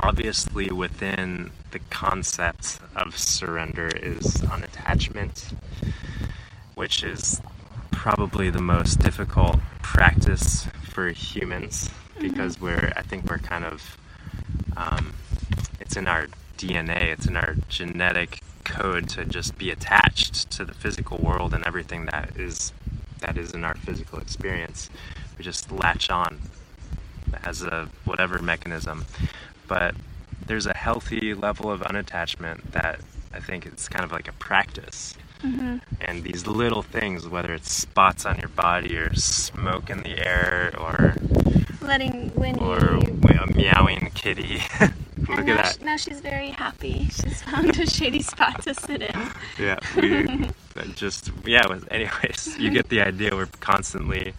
obviously, 0.00 0.70
within 0.70 1.50
the 1.70 1.78
concept 1.90 2.78
of 2.94 3.18
surrender 3.18 3.88
is 3.88 4.36
unattachment, 4.42 5.54
which 6.74 7.02
is 7.02 7.40
probably 7.90 8.50
the 8.50 8.60
most 8.60 8.98
difficult 9.00 9.58
practice 9.82 10.66
for 10.82 11.08
humans 11.10 11.90
because 12.20 12.60
we're, 12.60 12.92
I 12.96 13.02
think 13.02 13.28
we're 13.28 13.38
kind 13.38 13.64
of, 13.64 13.96
um, 14.76 15.14
it's 15.80 15.96
in 15.96 16.06
our 16.06 16.26
DNA, 16.58 17.12
it's 17.12 17.26
in 17.26 17.36
our 17.36 17.56
genetic 17.68 18.40
code 18.64 19.08
to 19.10 19.24
just 19.24 19.58
be 19.58 19.70
attached 19.70 20.50
to 20.50 20.64
the 20.64 20.74
physical 20.74 21.18
world 21.18 21.52
and 21.52 21.64
everything 21.66 22.06
that 22.06 22.36
is 22.36 22.72
that 23.20 23.36
is 23.38 23.52
in 23.52 23.64
our 23.64 23.74
physical 23.74 24.18
experience. 24.18 24.90
We 25.38 25.44
just 25.44 25.70
latch 25.70 26.10
on 26.10 26.40
as 27.44 27.62
a 27.62 27.88
whatever 28.04 28.40
mechanism. 28.40 29.04
But 29.72 29.94
there's 30.44 30.66
a 30.66 30.74
healthy 30.74 31.32
level 31.32 31.70
of 31.70 31.80
unattachment 31.80 32.72
that 32.72 33.00
I 33.32 33.40
think 33.40 33.64
it's 33.64 33.88
kind 33.88 34.04
of 34.04 34.12
like 34.12 34.28
a 34.28 34.32
practice. 34.32 35.16
Mm-hmm. 35.42 35.78
And 36.02 36.24
these 36.24 36.46
little 36.46 36.82
things, 36.82 37.26
whether 37.26 37.54
it's 37.54 37.72
spots 37.72 38.26
on 38.26 38.36
your 38.38 38.50
body 38.50 38.98
or 38.98 39.14
smoke 39.14 39.88
in 39.88 40.02
the 40.02 40.18
air 40.26 40.74
or 40.78 41.16
Letting 41.80 42.34
Winnie. 42.34 42.60
or 42.60 42.98
a 42.98 43.46
meowing 43.56 44.10
kitty. 44.14 44.60
Look 45.26 45.38
and 45.38 45.48
at 45.48 45.56
that. 45.56 45.76
sh- 45.80 45.84
now 45.84 45.96
she's 45.96 46.20
very 46.20 46.50
happy. 46.50 47.08
She's 47.10 47.40
found 47.40 47.70
a 47.78 47.86
shady 47.86 48.20
spot 48.20 48.62
to 48.64 48.74
sit 48.74 49.00
in. 49.00 49.16
Yeah, 49.58 49.78
we 49.96 50.50
just 50.96 51.30
yeah. 51.46 51.78
Anyways, 51.90 52.58
you 52.58 52.68
get 52.70 52.90
the 52.90 53.00
idea. 53.00 53.34
We're 53.34 53.46
constantly 53.60 54.34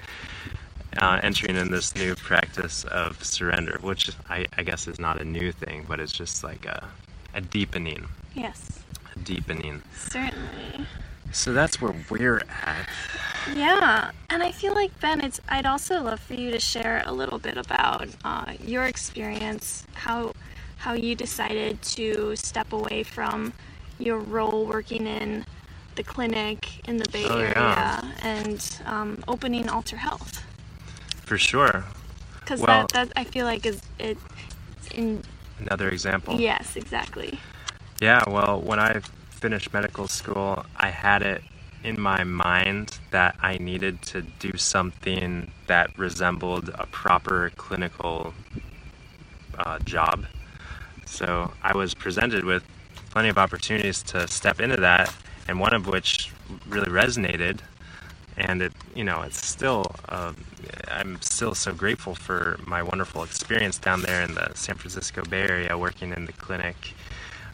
uh, 0.97 1.19
entering 1.23 1.55
in 1.55 1.71
this 1.71 1.95
new 1.95 2.15
practice 2.15 2.83
of 2.85 3.23
surrender, 3.23 3.77
which 3.81 4.11
I, 4.29 4.45
I 4.57 4.63
guess 4.63 4.87
is 4.87 4.99
not 4.99 5.19
a 5.21 5.23
new 5.25 5.51
thing, 5.51 5.85
but 5.87 5.99
it's 5.99 6.11
just 6.11 6.43
like 6.43 6.65
a, 6.65 6.87
a 7.33 7.41
deepening, 7.41 8.05
Yes, 8.35 8.79
a 9.15 9.19
deepening. 9.19 9.81
certainly. 9.95 10.87
So 11.31 11.51
that's 11.53 11.81
where 11.81 11.95
we're 12.09 12.41
at. 12.65 12.87
Yeah, 13.55 14.11
and 14.29 14.43
I 14.43 14.51
feel 14.51 14.73
like 14.75 14.97
Ben, 14.99 15.19
it's. 15.21 15.41
I'd 15.49 15.65
also 15.65 16.01
love 16.01 16.19
for 16.19 16.35
you 16.35 16.51
to 16.51 16.59
share 16.59 17.01
a 17.05 17.11
little 17.11 17.39
bit 17.39 17.57
about 17.57 18.07
uh, 18.23 18.53
your 18.63 18.85
experience, 18.85 19.85
how 19.93 20.33
how 20.77 20.93
you 20.93 21.15
decided 21.15 21.81
to 21.81 22.35
step 22.35 22.71
away 22.71 23.03
from 23.03 23.51
your 23.99 24.19
role 24.19 24.65
working 24.65 25.07
in 25.07 25.45
the 25.95 26.03
clinic 26.03 26.87
in 26.87 26.97
the 26.97 27.09
Bay 27.09 27.25
Oh, 27.27 27.37
Area 27.37 27.53
yeah. 27.55 28.11
and 28.21 28.79
um, 28.85 29.23
opening 29.27 29.67
Alter 29.69 29.97
Health, 29.97 30.43
For 31.33 31.39
sure. 31.39 31.83
because 32.41 32.59
Well- 32.59 32.85
that 32.93 33.07
that 33.07 33.13
I 33.15 33.23
feel 33.23 33.47
like 33.47 33.65
is 33.65 33.81
it. 33.97 34.19
In 34.93 35.23
Another 35.57 35.89
example. 35.89 36.39
yes, 36.39 36.75
exactly. 36.75 37.39
Yeah, 37.99 38.21
well, 38.27 38.61
when 38.61 38.79
I 38.79 39.01
finished 39.31 39.73
medical 39.73 40.07
school, 40.07 40.63
I 40.77 40.89
had 40.91 41.23
it 41.23 41.43
in 41.83 41.99
my 41.99 42.23
mind 42.23 42.99
that 43.09 43.35
I 43.41 43.57
needed 43.57 44.03
to 44.13 44.21
do 44.21 44.57
something 44.57 45.49
that 45.65 45.97
resembled 45.97 46.69
a 46.75 46.85
proper 46.85 47.51
clinical 47.55 48.35
uh, 49.57 49.79
job. 49.79 50.25
So 51.05 51.51
I 51.63 51.75
was 51.75 51.95
presented 51.95 52.43
with 52.45 52.63
plenty 53.09 53.29
of 53.29 53.39
opportunities 53.39 54.03
to 54.03 54.27
step 54.27 54.59
into 54.59 54.77
that, 54.77 55.11
and 55.47 55.59
one 55.59 55.73
of 55.73 55.87
which 55.87 56.31
really 56.67 56.91
resonated. 56.91 57.61
And 58.37 58.61
it, 58.61 58.73
you 58.95 59.03
know, 59.03 59.21
it's 59.21 59.45
still, 59.45 59.95
um 60.09 60.35
I'm 60.89 61.21
still 61.21 61.55
so 61.55 61.73
grateful 61.73 62.15
for 62.15 62.59
my 62.65 62.81
wonderful 62.83 63.23
experience 63.23 63.77
down 63.77 64.01
there 64.01 64.21
in 64.21 64.35
the 64.35 64.51
San 64.55 64.75
Francisco 64.75 65.23
Bay 65.23 65.41
Area 65.41 65.77
working 65.77 66.13
in 66.13 66.25
the 66.25 66.33
clinic. 66.33 66.93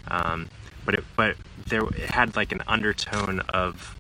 Um, 0.08 0.50
but 0.86 0.96
it, 0.96 1.04
but 1.16 1.36
there 1.68 1.82
it 1.82 2.10
had 2.10 2.36
like 2.36 2.52
an 2.52 2.62
undertone 2.68 3.40
of 3.50 3.96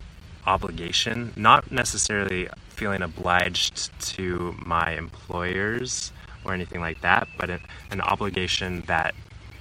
obligation, 0.46 1.34
not 1.36 1.72
necessarily 1.72 2.50
feeling 2.70 3.02
obliged 3.02 3.92
to 4.00 4.56
my 4.66 4.94
employers 4.94 6.12
or 6.46 6.54
anything 6.54 6.82
like 6.82 7.02
that, 7.02 7.28
but 7.38 7.50
an 7.50 8.02
obligation 8.02 8.82
that 8.88 9.14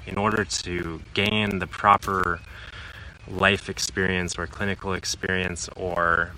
in 0.07 0.17
order 0.17 0.45
to 0.45 1.01
gain 1.15 1.59
the 1.59 1.67
proper 1.67 2.41
life 3.27 3.69
experience 3.69 4.39
or 4.39 4.47
clinical 4.47 4.95
experience 4.95 5.69
or 5.77 6.33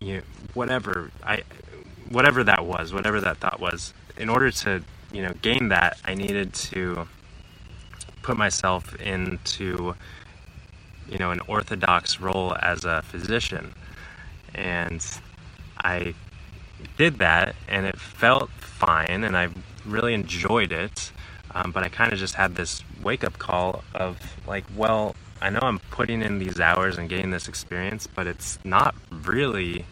you 0.00 0.16
know, 0.16 0.22
whatever 0.54 1.10
I 1.22 1.42
whatever 2.08 2.44
that 2.44 2.64
was, 2.66 2.92
whatever 2.92 3.20
that 3.20 3.38
thought 3.38 3.60
was, 3.60 3.94
in 4.16 4.28
order 4.28 4.50
to 4.50 4.82
you 5.12 5.22
know 5.22 5.32
gain 5.42 5.68
that, 5.68 5.98
I 6.04 6.14
needed 6.14 6.54
to 6.54 7.06
put 8.22 8.36
myself 8.36 8.94
into 9.00 9.94
you 11.08 11.18
know 11.18 11.30
an 11.30 11.40
orthodox 11.46 12.20
role 12.20 12.56
as 12.60 12.84
a 12.84 13.02
physician, 13.02 13.74
and 14.54 15.04
I 15.78 16.14
did 16.96 17.18
that, 17.18 17.54
and 17.68 17.86
it 17.86 17.98
felt 17.98 18.50
fine, 18.50 19.24
and 19.24 19.36
I 19.36 19.48
really 19.84 20.14
enjoyed 20.14 20.72
it. 20.72 21.12
Um, 21.54 21.70
but 21.70 21.82
I 21.84 21.88
kind 21.88 22.12
of 22.12 22.18
just 22.18 22.34
had 22.34 22.54
this 22.54 22.82
wake 23.02 23.24
up 23.24 23.38
call 23.38 23.84
of 23.94 24.18
like, 24.46 24.64
well, 24.74 25.14
I 25.42 25.50
know 25.50 25.58
I'm 25.60 25.80
putting 25.90 26.22
in 26.22 26.38
these 26.38 26.60
hours 26.60 26.98
and 26.98 27.08
getting 27.08 27.32
this 27.32 27.48
experience, 27.48 28.06
but 28.06 28.28
it's 28.28 28.60
not 28.64 28.94
really 29.10 29.84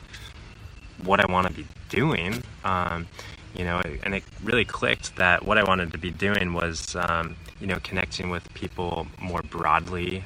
what 1.02 1.18
I 1.18 1.30
want 1.30 1.48
to 1.48 1.52
be 1.52 1.66
doing. 1.88 2.44
Um, 2.64 3.08
you 3.56 3.64
know, 3.64 3.82
and 4.04 4.14
it 4.14 4.22
really 4.44 4.64
clicked 4.64 5.16
that 5.16 5.44
what 5.44 5.58
I 5.58 5.64
wanted 5.64 5.90
to 5.90 5.98
be 5.98 6.12
doing 6.12 6.54
was, 6.54 6.94
um, 6.94 7.34
you 7.60 7.66
know, 7.66 7.78
connecting 7.82 8.30
with 8.30 8.52
people 8.54 9.08
more 9.20 9.42
broadly 9.42 10.22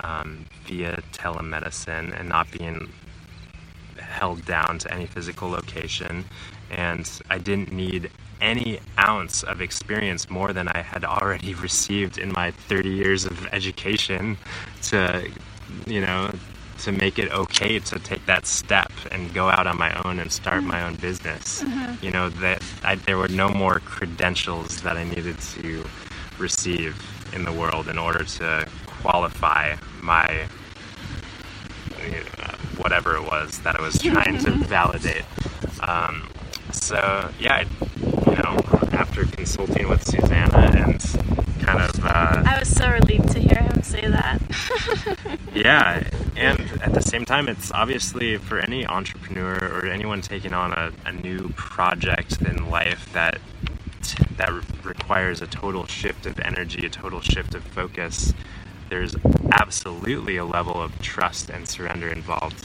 um, 0.00 0.46
via 0.64 1.02
telemedicine 1.12 2.18
and 2.18 2.30
not 2.30 2.50
being 2.50 2.88
held 3.98 4.46
down 4.46 4.78
to 4.78 4.94
any 4.94 5.04
physical 5.04 5.50
location. 5.50 6.24
And 6.70 7.06
I 7.28 7.36
didn't 7.36 7.70
need 7.70 8.10
any 8.40 8.80
ounce 8.98 9.42
of 9.42 9.60
experience 9.60 10.30
more 10.30 10.52
than 10.52 10.68
I 10.68 10.82
had 10.82 11.04
already 11.04 11.54
received 11.68 12.18
in 12.18 12.32
my 12.32 12.50
30 12.50 12.88
years 12.88 13.24
of 13.24 13.46
education 13.52 14.38
to, 14.82 15.30
you 15.86 16.00
know, 16.00 16.30
to 16.78 16.92
make 16.92 17.18
it 17.18 17.30
okay 17.32 17.78
to 17.80 17.98
take 17.98 18.24
that 18.26 18.46
step 18.46 18.92
and 19.10 19.34
go 19.34 19.48
out 19.48 19.66
on 19.66 19.76
my 19.76 19.92
own 20.04 20.20
and 20.20 20.30
start 20.30 20.62
my 20.62 20.82
own 20.82 20.94
business. 20.94 21.62
Mm-hmm. 21.62 22.04
You 22.04 22.12
know, 22.12 22.28
that 22.28 22.62
I, 22.84 22.94
there 22.94 23.18
were 23.18 23.28
no 23.28 23.48
more 23.48 23.80
credentials 23.80 24.82
that 24.82 24.96
I 24.96 25.04
needed 25.04 25.38
to 25.40 25.84
receive 26.38 27.02
in 27.34 27.44
the 27.44 27.52
world 27.52 27.88
in 27.88 27.98
order 27.98 28.24
to 28.24 28.66
qualify 28.86 29.76
my 30.00 30.46
you 32.04 32.12
know, 32.12 32.54
whatever 32.76 33.16
it 33.16 33.22
was 33.22 33.58
that 33.60 33.78
I 33.78 33.82
was 33.82 33.98
trying 34.02 34.38
to 34.38 34.50
validate. 34.52 35.24
Um, 35.80 36.28
so 36.72 37.30
yeah, 37.38 37.64
you 38.00 38.07
know, 38.54 38.78
after 38.92 39.24
consulting 39.24 39.88
with 39.88 40.04
Susanna 40.04 40.58
and 40.58 41.00
kind 41.60 41.82
of. 41.82 42.04
Uh, 42.04 42.42
I 42.46 42.56
was 42.58 42.68
so 42.68 42.90
relieved 42.90 43.30
to 43.32 43.40
hear 43.40 43.62
him 43.62 43.82
say 43.82 44.06
that. 44.06 44.40
yeah, 45.54 46.08
and 46.36 46.60
at 46.82 46.94
the 46.94 47.02
same 47.02 47.24
time, 47.24 47.48
it's 47.48 47.72
obviously 47.72 48.36
for 48.36 48.58
any 48.58 48.86
entrepreneur 48.86 49.56
or 49.56 49.86
anyone 49.86 50.20
taking 50.20 50.52
on 50.52 50.72
a, 50.72 50.92
a 51.04 51.12
new 51.12 51.50
project 51.50 52.40
in 52.42 52.70
life 52.70 53.12
that 53.12 53.38
that 54.36 54.50
requires 54.84 55.42
a 55.42 55.46
total 55.46 55.86
shift 55.86 56.24
of 56.24 56.38
energy, 56.40 56.86
a 56.86 56.88
total 56.88 57.20
shift 57.20 57.54
of 57.54 57.62
focus. 57.64 58.32
There's 58.88 59.16
absolutely 59.52 60.36
a 60.36 60.44
level 60.44 60.80
of 60.80 60.98
trust 61.02 61.50
and 61.50 61.68
surrender 61.68 62.08
involved. 62.08 62.64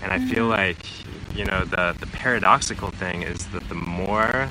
And 0.00 0.12
I 0.12 0.18
feel 0.18 0.48
mm-hmm. 0.48 0.60
like, 0.60 1.36
you 1.36 1.44
know, 1.44 1.64
the, 1.64 1.94
the 1.98 2.06
paradoxical 2.06 2.90
thing 2.90 3.22
is 3.22 3.48
that 3.48 3.68
the 3.68 3.74
more 3.74 4.50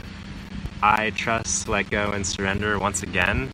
I 0.82 1.12
trust, 1.12 1.68
let 1.68 1.90
go, 1.90 2.12
and 2.12 2.26
surrender 2.26 2.78
once 2.80 3.04
again, 3.04 3.52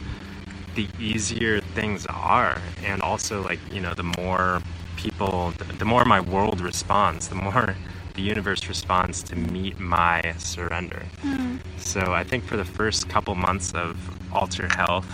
the 0.76 0.88
easier 1.00 1.62
things 1.62 2.06
are. 2.08 2.62
And 2.84 3.02
also, 3.02 3.44
like, 3.44 3.60
you 3.72 3.80
know, 3.82 3.94
the 3.94 4.04
more 4.04 4.62
people, 4.98 5.54
the, 5.78 5.86
more 5.86 6.06
my 6.06 6.20
world 6.20 6.62
responds, 6.62 7.28
the 7.30 7.36
more 7.36 7.76
the 8.16 8.22
universe 8.22 8.68
responds 8.68 9.24
to 9.24 9.36
meet 9.36 9.80
my 9.80 10.34
surrender. 10.38 11.04
Mm. 11.22 11.60
So 11.78 12.14
I 12.14 12.24
think 12.24 12.44
for 12.44 12.58
the 12.58 12.66
first 12.66 13.10
couple 13.10 13.36
months 13.36 13.74
of 13.74 13.98
Alter 14.34 14.68
Health, 14.76 15.12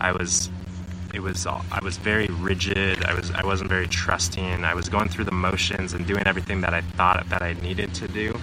I 0.00 0.12
was 0.12 0.50
it 1.12 1.20
was 1.20 1.46
I 1.46 1.80
was 1.82 1.96
very 1.96 2.26
rigid. 2.26 3.04
I 3.04 3.14
was 3.14 3.30
I 3.32 3.44
wasn't 3.44 3.70
very 3.70 3.88
trusting. 3.88 4.64
I 4.64 4.74
was 4.74 4.88
going 4.88 5.08
through 5.08 5.24
the 5.24 5.32
motions 5.32 5.92
and 5.92 6.06
doing 6.06 6.26
everything 6.26 6.60
that 6.60 6.74
I 6.74 6.82
thought 6.82 7.28
that 7.28 7.42
I 7.42 7.54
needed 7.54 7.94
to 7.94 8.08
do. 8.08 8.38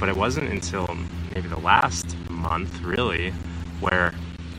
But 0.00 0.08
it 0.08 0.16
wasn't 0.16 0.48
until 0.50 0.88
maybe 1.34 1.48
the 1.48 1.60
last 1.60 2.16
month, 2.42 2.82
really, 2.82 3.30
where 3.80 4.12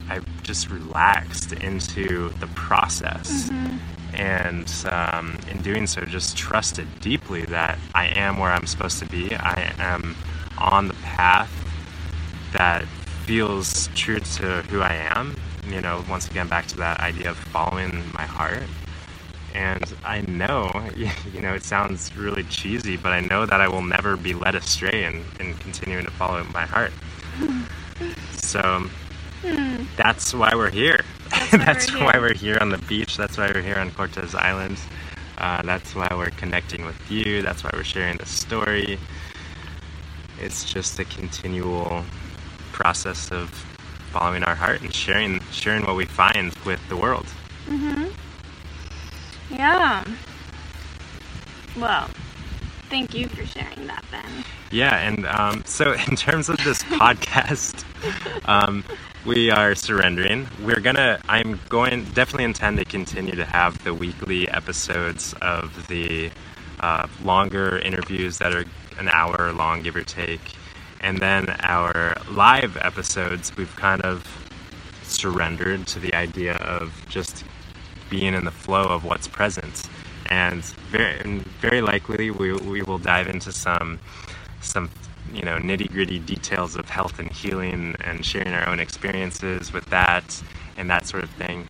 I 0.10 0.20
just 0.42 0.70
relaxed 0.70 1.54
into 1.54 2.30
the 2.40 2.48
process. 2.48 3.50
Mm-hmm. 3.50 3.78
And 4.16 4.72
um, 4.92 5.38
in 5.50 5.62
doing 5.62 5.88
so, 5.88 6.02
just 6.02 6.38
trusted 6.38 6.88
deeply 7.02 7.44
that 7.46 7.80
I 7.96 8.08
am 8.08 8.38
where 8.38 8.52
I'm 8.52 8.68
supposed 8.68 9.00
to 9.00 9.06
be. 9.06 9.36
I 9.36 9.74
am 9.80 10.16
on 10.58 10.88
the 10.88 10.94
path 10.96 11.52
that 12.54 12.86
feels 13.26 13.88
true 13.96 14.20
to 14.20 14.62
who 14.64 14.82
I 14.82 14.94
am 14.94 15.36
you 15.70 15.82
know, 15.82 16.04
once 16.10 16.30
again, 16.30 16.48
back 16.48 16.68
to 16.68 16.78
that 16.78 17.00
idea 17.00 17.30
of 17.30 17.38
following 17.38 18.04
my 18.14 18.24
heart. 18.24 18.64
And 19.54 19.94
I 20.04 20.22
know, 20.22 20.72
you 20.96 21.42
know, 21.42 21.54
it 21.54 21.64
sounds 21.64 22.16
really 22.16 22.44
cheesy, 22.44 22.98
but 22.98 23.14
I 23.14 23.22
know 23.22 23.46
that 23.46 23.62
I 23.62 23.68
will 23.68 23.82
never 23.82 24.18
be 24.18 24.34
led 24.34 24.56
astray 24.56 25.06
in, 25.06 25.24
in 25.40 25.54
continuing 25.56 26.06
to 26.06 26.12
follow 26.12 26.44
my 26.54 26.66
heart. 26.66 26.92
So 28.32 28.90
that's 29.98 30.34
why 30.34 30.52
we're 30.56 30.70
here. 30.72 31.00
That's, 31.30 31.52
why, 31.52 31.58
that's 31.66 31.94
we're, 31.94 32.04
why 32.06 32.12
here. 32.14 32.22
we're 32.22 32.34
here 32.34 32.58
on 32.62 32.70
the 32.70 32.78
beach. 32.80 33.18
That's 33.18 33.38
why 33.38 33.52
we're 33.54 33.62
here 33.62 33.78
on 33.78 33.92
Cortes 33.92 34.36
Island. 34.36 34.80
Uh, 35.38 35.62
that's 35.64 35.96
why 35.96 36.08
we're 36.12 36.30
connecting 36.32 36.86
with 36.86 37.12
you. 37.12 37.42
That's 37.42 37.64
why 37.64 37.72
we're 37.74 37.84
sharing 37.84 38.18
the 38.18 38.26
story. 38.26 39.00
It's 40.40 40.66
just 40.72 41.00
a 41.00 41.06
continual 41.06 42.04
process 42.72 43.32
of 43.32 43.50
following 44.12 44.44
our 44.44 44.56
heart 44.56 44.82
and 44.82 44.94
sharing 44.94 45.40
sharing 45.52 45.86
what 45.86 45.96
we 45.96 46.06
find 46.06 46.54
with 46.66 46.80
the 46.90 46.98
world. 46.98 47.26
Mhm. 47.68 48.12
Yeah. 49.50 50.04
Well, 51.76 52.10
thank 52.94 53.16
you 53.16 53.28
for 53.28 53.44
sharing 53.44 53.88
that, 53.88 54.06
Ben. 54.12 54.46
Yeah, 54.70 54.96
and 55.00 55.26
um, 55.26 55.64
so 55.66 55.94
in 56.08 56.16
terms 56.16 56.48
of 56.48 56.58
this 56.58 56.84
podcast, 56.84 57.84
um, 58.48 58.84
we 59.26 59.50
are 59.50 59.74
surrendering. 59.74 60.48
We're 60.62 60.80
gonna. 60.80 61.20
I'm 61.28 61.60
going. 61.70 62.04
Definitely 62.14 62.44
intend 62.44 62.78
to 62.78 62.86
continue 62.86 63.36
to 63.36 63.46
have 63.46 63.84
the 63.84 63.96
weekly 63.96 64.48
episodes 64.50 65.34
of 65.42 65.88
the 65.88 66.30
uh, 66.82 67.08
longer 67.24 67.80
interviews 67.80 68.38
that 68.38 68.54
are 68.54 68.66
an 69.00 69.10
hour 69.10 69.52
long, 69.54 69.82
give 69.82 69.96
or 69.96 70.04
take 70.04 70.42
and 71.04 71.20
then 71.20 71.50
our 71.60 72.16
live 72.32 72.78
episodes, 72.78 73.56
we've 73.58 73.76
kind 73.76 74.02
of 74.04 74.26
surrendered 75.04 75.86
to 75.86 76.00
the 76.00 76.16
idea 76.16 76.56
of 76.56 77.06
just 77.10 77.44
being 78.10 78.34
in 78.34 78.46
the 78.46 78.52
flow 78.52 78.84
of 78.84 79.04
what's 79.04 79.28
present. 79.28 79.90
And 80.28 80.64
very, 80.64 81.40
very 81.62 81.82
likely 81.82 82.32
we, 82.32 82.54
we 82.54 82.82
will 82.82 82.98
dive 82.98 83.28
into 83.28 83.52
some, 83.52 84.00
some 84.62 84.90
you 85.34 85.42
know, 85.44 85.58
nitty 85.58 85.92
gritty 85.92 86.20
details 86.20 86.76
of 86.76 86.90
health 86.90 87.20
and 87.20 87.32
healing 87.32 87.96
and 88.04 88.26
sharing 88.26 88.54
our 88.54 88.68
own 88.68 88.80
experiences 88.80 89.74
with 89.74 89.86
that 89.86 90.42
and 90.78 90.90
that 90.90 91.08
sort 91.08 91.24
of 91.24 91.30
thing. 91.32 91.68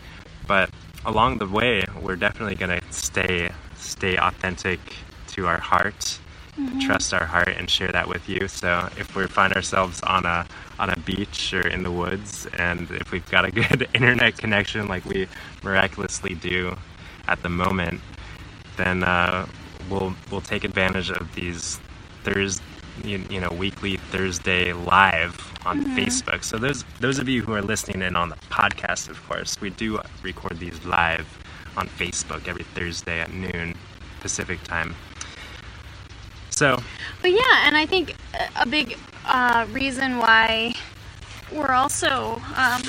But 0.47 0.69
along 1.05 1.37
the 1.37 1.47
way, 1.47 1.83
we're 2.01 2.15
definitely 2.15 2.55
going 2.55 2.79
to 2.79 2.93
stay, 2.93 3.49
stay 3.75 4.17
authentic 4.17 4.79
to 5.27 5.47
our 5.47 5.59
heart 5.59 6.19
mm-hmm. 6.57 6.79
trust 6.79 7.13
our 7.13 7.25
heart 7.25 7.49
and 7.49 7.69
share 7.69 7.91
that 7.91 8.07
with 8.07 8.27
you. 8.29 8.47
So 8.47 8.89
if 8.97 9.15
we 9.15 9.27
find 9.27 9.53
ourselves 9.53 10.01
on 10.01 10.25
a 10.25 10.45
on 10.79 10.89
a 10.89 10.99
beach 10.99 11.53
or 11.53 11.67
in 11.67 11.83
the 11.83 11.91
woods, 11.91 12.47
and 12.57 12.89
if 12.91 13.11
we've 13.11 13.29
got 13.29 13.45
a 13.45 13.51
good 13.51 13.87
internet 13.93 14.37
connection 14.37 14.87
like 14.87 15.05
we 15.05 15.27
miraculously 15.63 16.35
do 16.35 16.75
at 17.27 17.41
the 17.43 17.49
moment, 17.49 18.01
then 18.77 19.03
uh, 19.03 19.45
we'll 19.89 20.15
we'll 20.31 20.41
take 20.41 20.63
advantage 20.63 21.09
of 21.09 21.33
these 21.35 21.79
Thursday, 22.23 22.63
you, 23.03 23.23
you, 23.29 23.39
know, 23.39 23.49
weekly 23.49 23.97
Thursday 23.97 24.73
live 24.73 25.53
on 25.65 25.83
mm-hmm. 25.83 25.97
Facebook. 25.97 26.43
So 26.43 26.57
those 26.57 26.85
those 26.99 27.19
of 27.19 27.27
you 27.27 27.41
who 27.41 27.53
are 27.53 27.61
listening 27.61 28.01
in 28.01 28.15
on 28.15 28.29
the 28.29 28.35
podcast, 28.49 29.09
of 29.09 29.21
course, 29.27 29.59
we 29.59 29.69
do 29.71 29.99
record 30.21 30.59
these 30.59 30.83
live 30.85 31.27
on 31.75 31.87
Facebook 31.87 32.47
every 32.47 32.63
Thursday 32.63 33.19
at 33.19 33.33
noon 33.33 33.75
Pacific 34.19 34.63
time. 34.63 34.95
So, 36.49 36.81
but 37.21 37.31
yeah, 37.31 37.65
and 37.65 37.75
I 37.75 37.85
think 37.85 38.15
a 38.55 38.65
big 38.65 38.97
uh, 39.25 39.65
reason 39.71 40.17
why 40.17 40.75
we're 41.51 41.71
also, 41.71 42.41
um, 42.55 42.81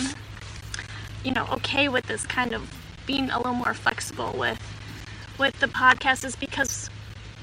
you 1.24 1.32
know, 1.32 1.46
okay 1.52 1.88
with 1.88 2.06
this 2.06 2.26
kind 2.26 2.52
of 2.52 2.70
being 3.06 3.30
a 3.30 3.38
little 3.38 3.54
more 3.54 3.74
flexible 3.74 4.34
with 4.38 4.60
with 5.38 5.58
the 5.60 5.66
podcast 5.68 6.24
is 6.24 6.36
because 6.36 6.90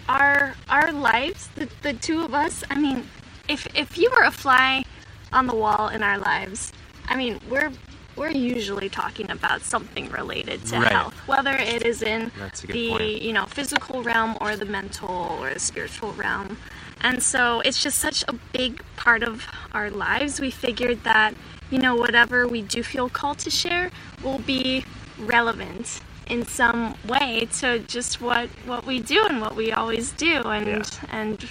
our 0.10 0.56
our 0.70 0.92
lives, 0.92 1.50
the, 1.56 1.70
the 1.82 1.94
two 1.94 2.22
of 2.24 2.34
us. 2.34 2.64
I 2.70 2.80
mean, 2.80 3.08
if 3.48 3.68
if 3.76 3.98
you 3.98 4.10
were 4.18 4.24
a 4.24 4.32
fly 4.32 4.84
on 5.32 5.48
the 5.48 5.56
wall 5.56 5.88
in 5.90 6.04
our 6.04 6.18
lives, 6.18 6.74
I 7.08 7.16
mean, 7.16 7.40
we're 7.50 7.72
we're 8.16 8.30
usually 8.32 8.90
talking 8.90 9.32
about 9.32 9.62
something 9.62 10.10
related 10.10 10.66
to 10.66 10.80
Right. 10.80 10.92
health, 10.92 11.14
whether 11.28 11.54
it 11.56 11.86
is 11.86 12.02
in 12.02 12.32
That's 12.38 12.64
a 12.64 12.68
good 12.68 12.74
the 12.74 12.90
point. 12.90 13.22
you 13.22 13.34
know 13.34 13.46
physical 13.46 14.04
realm 14.04 14.38
or 14.42 14.56
the 14.56 14.66
mental 14.66 15.38
or 15.40 15.54
the 15.54 15.60
spiritual 15.60 16.12
realm. 16.14 16.58
And 17.04 17.24
so 17.24 17.62
it's 17.62 17.82
just 17.82 17.98
such 17.98 18.24
a 18.28 18.34
big 18.54 18.84
part 18.96 19.24
of 19.24 19.48
our 19.74 19.90
lives. 19.90 20.40
We 20.40 20.52
figured 20.52 21.04
that 21.04 21.34
you 21.70 21.80
know 21.80 21.96
whatever 21.96 22.48
we 22.48 22.62
do 22.62 22.84
feel 22.84 23.10
called 23.10 23.40
to 23.40 23.50
share 23.50 23.92
will 24.24 24.40
be 24.40 24.84
relevant 25.18 26.02
in 26.32 26.46
some 26.46 26.96
way 27.08 27.46
to 27.60 27.80
just 27.80 28.22
what 28.22 28.48
what 28.66 28.86
we 28.86 29.00
do 29.02 29.28
and 29.28 29.42
what 29.42 29.54
we 29.54 29.72
always 29.74 30.12
do 30.14 30.42
and 30.44 30.68
Yeah. 30.68 31.20
and 31.20 31.46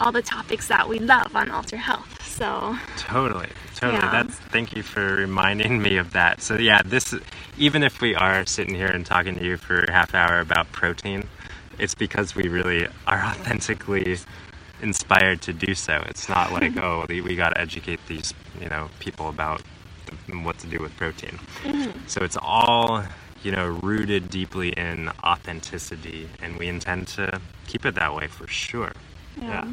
all 0.00 0.10
the 0.10 0.22
topics 0.22 0.66
that 0.66 0.88
we 0.88 0.98
love 0.98 1.36
on 1.36 1.48
Alter 1.50 1.76
Health. 1.76 2.10
So 2.26 2.76
Totally, 2.96 3.50
totally. 3.76 4.02
Yeah. 4.02 4.10
That's 4.10 4.34
thank 4.34 4.74
you 4.76 4.82
for 4.82 5.14
reminding 5.14 5.80
me 5.80 5.96
of 5.96 6.12
that. 6.12 6.42
So 6.42 6.56
yeah, 6.56 6.82
this 6.84 7.14
even 7.56 7.84
if 7.84 8.00
we 8.00 8.16
are 8.16 8.44
sitting 8.46 8.74
here 8.74 8.88
and 8.88 9.06
talking 9.06 9.36
to 9.36 9.44
you 9.44 9.56
for 9.56 9.84
a 9.84 9.92
half 9.92 10.12
hour 10.12 10.40
about 10.40 10.72
protein, 10.72 11.28
it's 11.78 11.94
because 11.94 12.34
we 12.34 12.48
really 12.48 12.88
are 13.06 13.22
authentically 13.32 14.18
inspired 14.80 15.40
to 15.42 15.52
do 15.52 15.72
so. 15.74 16.02
It's 16.08 16.28
not 16.28 16.52
like 16.52 16.76
oh 16.84 17.06
we, 17.08 17.20
we 17.20 17.36
got 17.36 17.50
to 17.50 17.60
educate 17.60 18.00
these 18.08 18.34
you 18.60 18.68
know 18.68 18.88
people 18.98 19.28
about 19.28 19.62
what 20.42 20.58
to 20.58 20.66
do 20.66 20.78
with 20.80 20.96
protein. 20.96 21.38
Mm-hmm. 21.62 22.08
So 22.08 22.24
it's 22.24 22.36
all 22.40 23.04
you 23.42 23.52
know 23.52 23.68
rooted 23.82 24.30
deeply 24.30 24.70
in 24.70 25.10
authenticity, 25.24 26.28
and 26.42 26.56
we 26.56 26.68
intend 26.68 27.08
to 27.08 27.40
keep 27.66 27.84
it 27.86 27.94
that 27.94 28.14
way 28.14 28.26
for 28.26 28.46
sure. 28.46 28.92
yeah. 29.40 29.72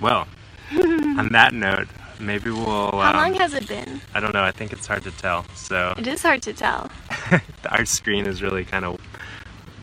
Well, 0.00 0.28
on 0.72 1.30
that 1.32 1.52
note, 1.52 1.88
maybe 2.20 2.50
we'll. 2.50 2.92
How 2.92 3.10
um, 3.10 3.16
long 3.16 3.34
has 3.34 3.54
it 3.54 3.66
been? 3.66 4.00
I 4.14 4.20
don't 4.20 4.34
know. 4.34 4.42
I 4.42 4.52
think 4.52 4.72
it's 4.72 4.86
hard 4.86 5.02
to 5.04 5.10
tell. 5.10 5.44
So 5.54 5.94
It 5.96 6.06
is 6.06 6.22
hard 6.22 6.42
to 6.42 6.52
tell. 6.52 6.90
our 7.70 7.84
screen 7.84 8.26
is 8.26 8.42
really 8.42 8.64
kind 8.64 8.84
of 8.84 9.00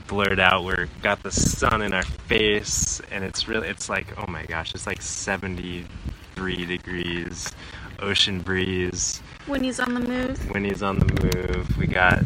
blurred 0.08 0.40
out. 0.40 0.64
We're 0.64 0.88
got 1.02 1.24
the 1.24 1.32
sun 1.32 1.82
in 1.82 1.94
our 1.94 2.04
face, 2.04 3.02
and 3.12 3.24
it's 3.24 3.48
really 3.48 3.68
it's 3.68 3.90
like 3.90 4.08
oh 4.18 4.30
my 4.30 4.44
gosh, 4.46 4.74
it's 4.74 4.88
like 4.88 5.02
73 5.02 6.66
degrees, 6.66 7.52
ocean 8.00 8.40
breeze. 8.42 9.22
Winnie's 9.48 9.80
on 9.80 9.94
the 9.94 10.00
move. 10.00 10.52
Winnie's 10.52 10.82
on 10.82 11.00
the 11.00 11.24
move. 11.24 11.78
We 11.78 11.88
got 11.88 12.24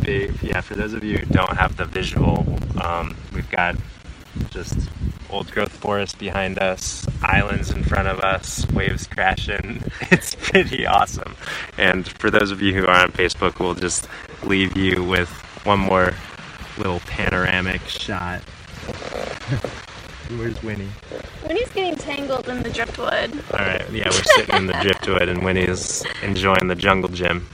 big. 0.00 0.42
Yeah, 0.42 0.60
for 0.60 0.74
those 0.74 0.92
of 0.92 1.04
you 1.04 1.18
who 1.18 1.26
don't 1.26 1.56
have 1.56 1.76
the 1.76 1.84
visual, 1.84 2.44
um, 2.82 3.16
we've 3.32 3.48
got 3.50 3.76
just 4.50 4.88
old 5.30 5.50
growth 5.52 5.72
forest 5.72 6.18
behind 6.18 6.58
us, 6.58 7.06
islands 7.22 7.70
in 7.70 7.84
front 7.84 8.08
of 8.08 8.20
us, 8.20 8.66
waves 8.70 9.06
crashing. 9.06 9.82
It's 10.10 10.34
pretty 10.34 10.86
awesome. 10.86 11.36
And 11.78 12.06
for 12.06 12.30
those 12.30 12.50
of 12.50 12.60
you 12.60 12.74
who 12.74 12.86
are 12.86 13.02
on 13.02 13.12
Facebook, 13.12 13.58
we'll 13.58 13.74
just 13.74 14.08
leave 14.42 14.76
you 14.76 15.02
with 15.02 15.30
one 15.64 15.78
more 15.78 16.12
little 16.76 17.00
panoramic 17.00 17.80
shot. 17.88 18.42
Where's 20.38 20.62
Winnie? 20.62 20.88
Winnie's 21.46 21.70
getting 21.70 21.96
tangled 21.96 22.48
in 22.48 22.62
the 22.62 22.70
driftwood. 22.70 23.32
All 23.52 23.58
right, 23.58 23.88
yeah, 23.90 24.04
we're 24.06 24.12
sitting 24.22 24.56
in 24.56 24.66
the 24.66 24.72
driftwood, 24.74 25.28
and 25.28 25.42
Winnie's 25.42 26.04
enjoying 26.22 26.68
the 26.68 26.74
jungle 26.74 27.08
gym. 27.10 27.46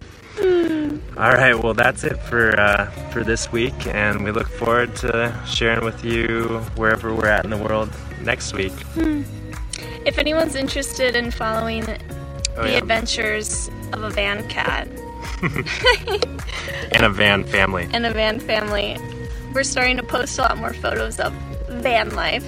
All 1.17 1.33
right, 1.33 1.55
well, 1.55 1.75
that's 1.75 2.05
it 2.05 2.17
for 2.23 2.59
uh, 2.59 2.91
for 3.11 3.25
this 3.25 3.51
week, 3.51 3.75
and 3.88 4.23
we 4.25 4.31
look 4.31 4.49
forward 4.49 4.95
to 4.97 5.35
sharing 5.47 5.85
with 5.85 6.05
you 6.05 6.45
wherever 6.77 7.12
we're 7.14 7.27
at 7.29 7.45
in 7.45 7.51
the 7.51 7.57
world 7.57 7.91
next 8.23 8.53
week. 8.55 8.73
If 10.07 10.19
anyone's 10.19 10.55
interested 10.55 11.17
in 11.17 11.31
following 11.31 11.85
Oh, 12.57 12.62
the 12.62 12.71
yeah. 12.73 12.79
adventures 12.79 13.71
of 13.93 14.03
a 14.03 14.11
van 14.11 14.47
cat 14.49 14.88
and 16.93 17.05
a 17.05 17.09
van 17.09 17.45
family. 17.45 17.88
and 17.93 18.05
a 18.05 18.12
van 18.12 18.41
family, 18.41 18.97
we're 19.55 19.62
starting 19.62 19.97
to 19.97 20.03
post 20.03 20.38
a 20.38 20.43
lot 20.43 20.59
more 20.59 20.73
photos 20.75 21.21
of 21.21 21.33
van 21.69 22.11
life 22.17 22.45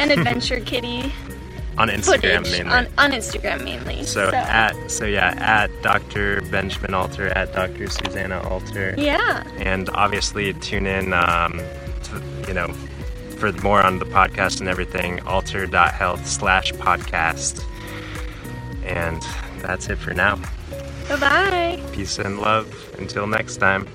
and 0.00 0.10
adventure 0.10 0.60
kitty 0.60 1.12
on 1.78 1.88
Instagram 1.88 2.38
footage 2.46 2.52
mainly. 2.52 2.72
on, 2.72 2.86
on 2.98 3.12
Instagram 3.12 3.64
mainly. 3.64 4.02
so, 4.04 4.30
at 4.32 4.74
so 4.90 5.04
yeah, 5.04 5.34
at 5.38 5.70
Dr. 5.82 6.40
Benjamin 6.42 6.94
Alter, 6.94 7.28
at 7.28 7.52
Dr. 7.52 7.88
Susanna 7.88 8.40
Alter, 8.48 8.94
yeah, 8.98 9.44
and 9.58 9.88
obviously 9.90 10.52
tune 10.54 10.86
in, 10.86 11.12
um, 11.12 11.60
to, 12.04 12.22
you 12.48 12.54
know, 12.54 12.68
for 13.38 13.52
more 13.62 13.82
on 13.82 13.98
the 13.98 14.04
podcast 14.06 14.60
and 14.60 14.68
everything. 14.68 15.20
Alter.health 15.26 16.26
slash 16.26 16.72
podcast, 16.72 17.64
and 18.84 19.22
that's 19.62 19.88
it 19.88 19.96
for 19.96 20.12
now. 20.12 20.36
bye 21.08 21.16
bye. 21.16 21.82
Peace 21.92 22.18
and 22.18 22.40
love. 22.40 22.74
Until 22.98 23.26
next 23.26 23.56
time. 23.56 23.88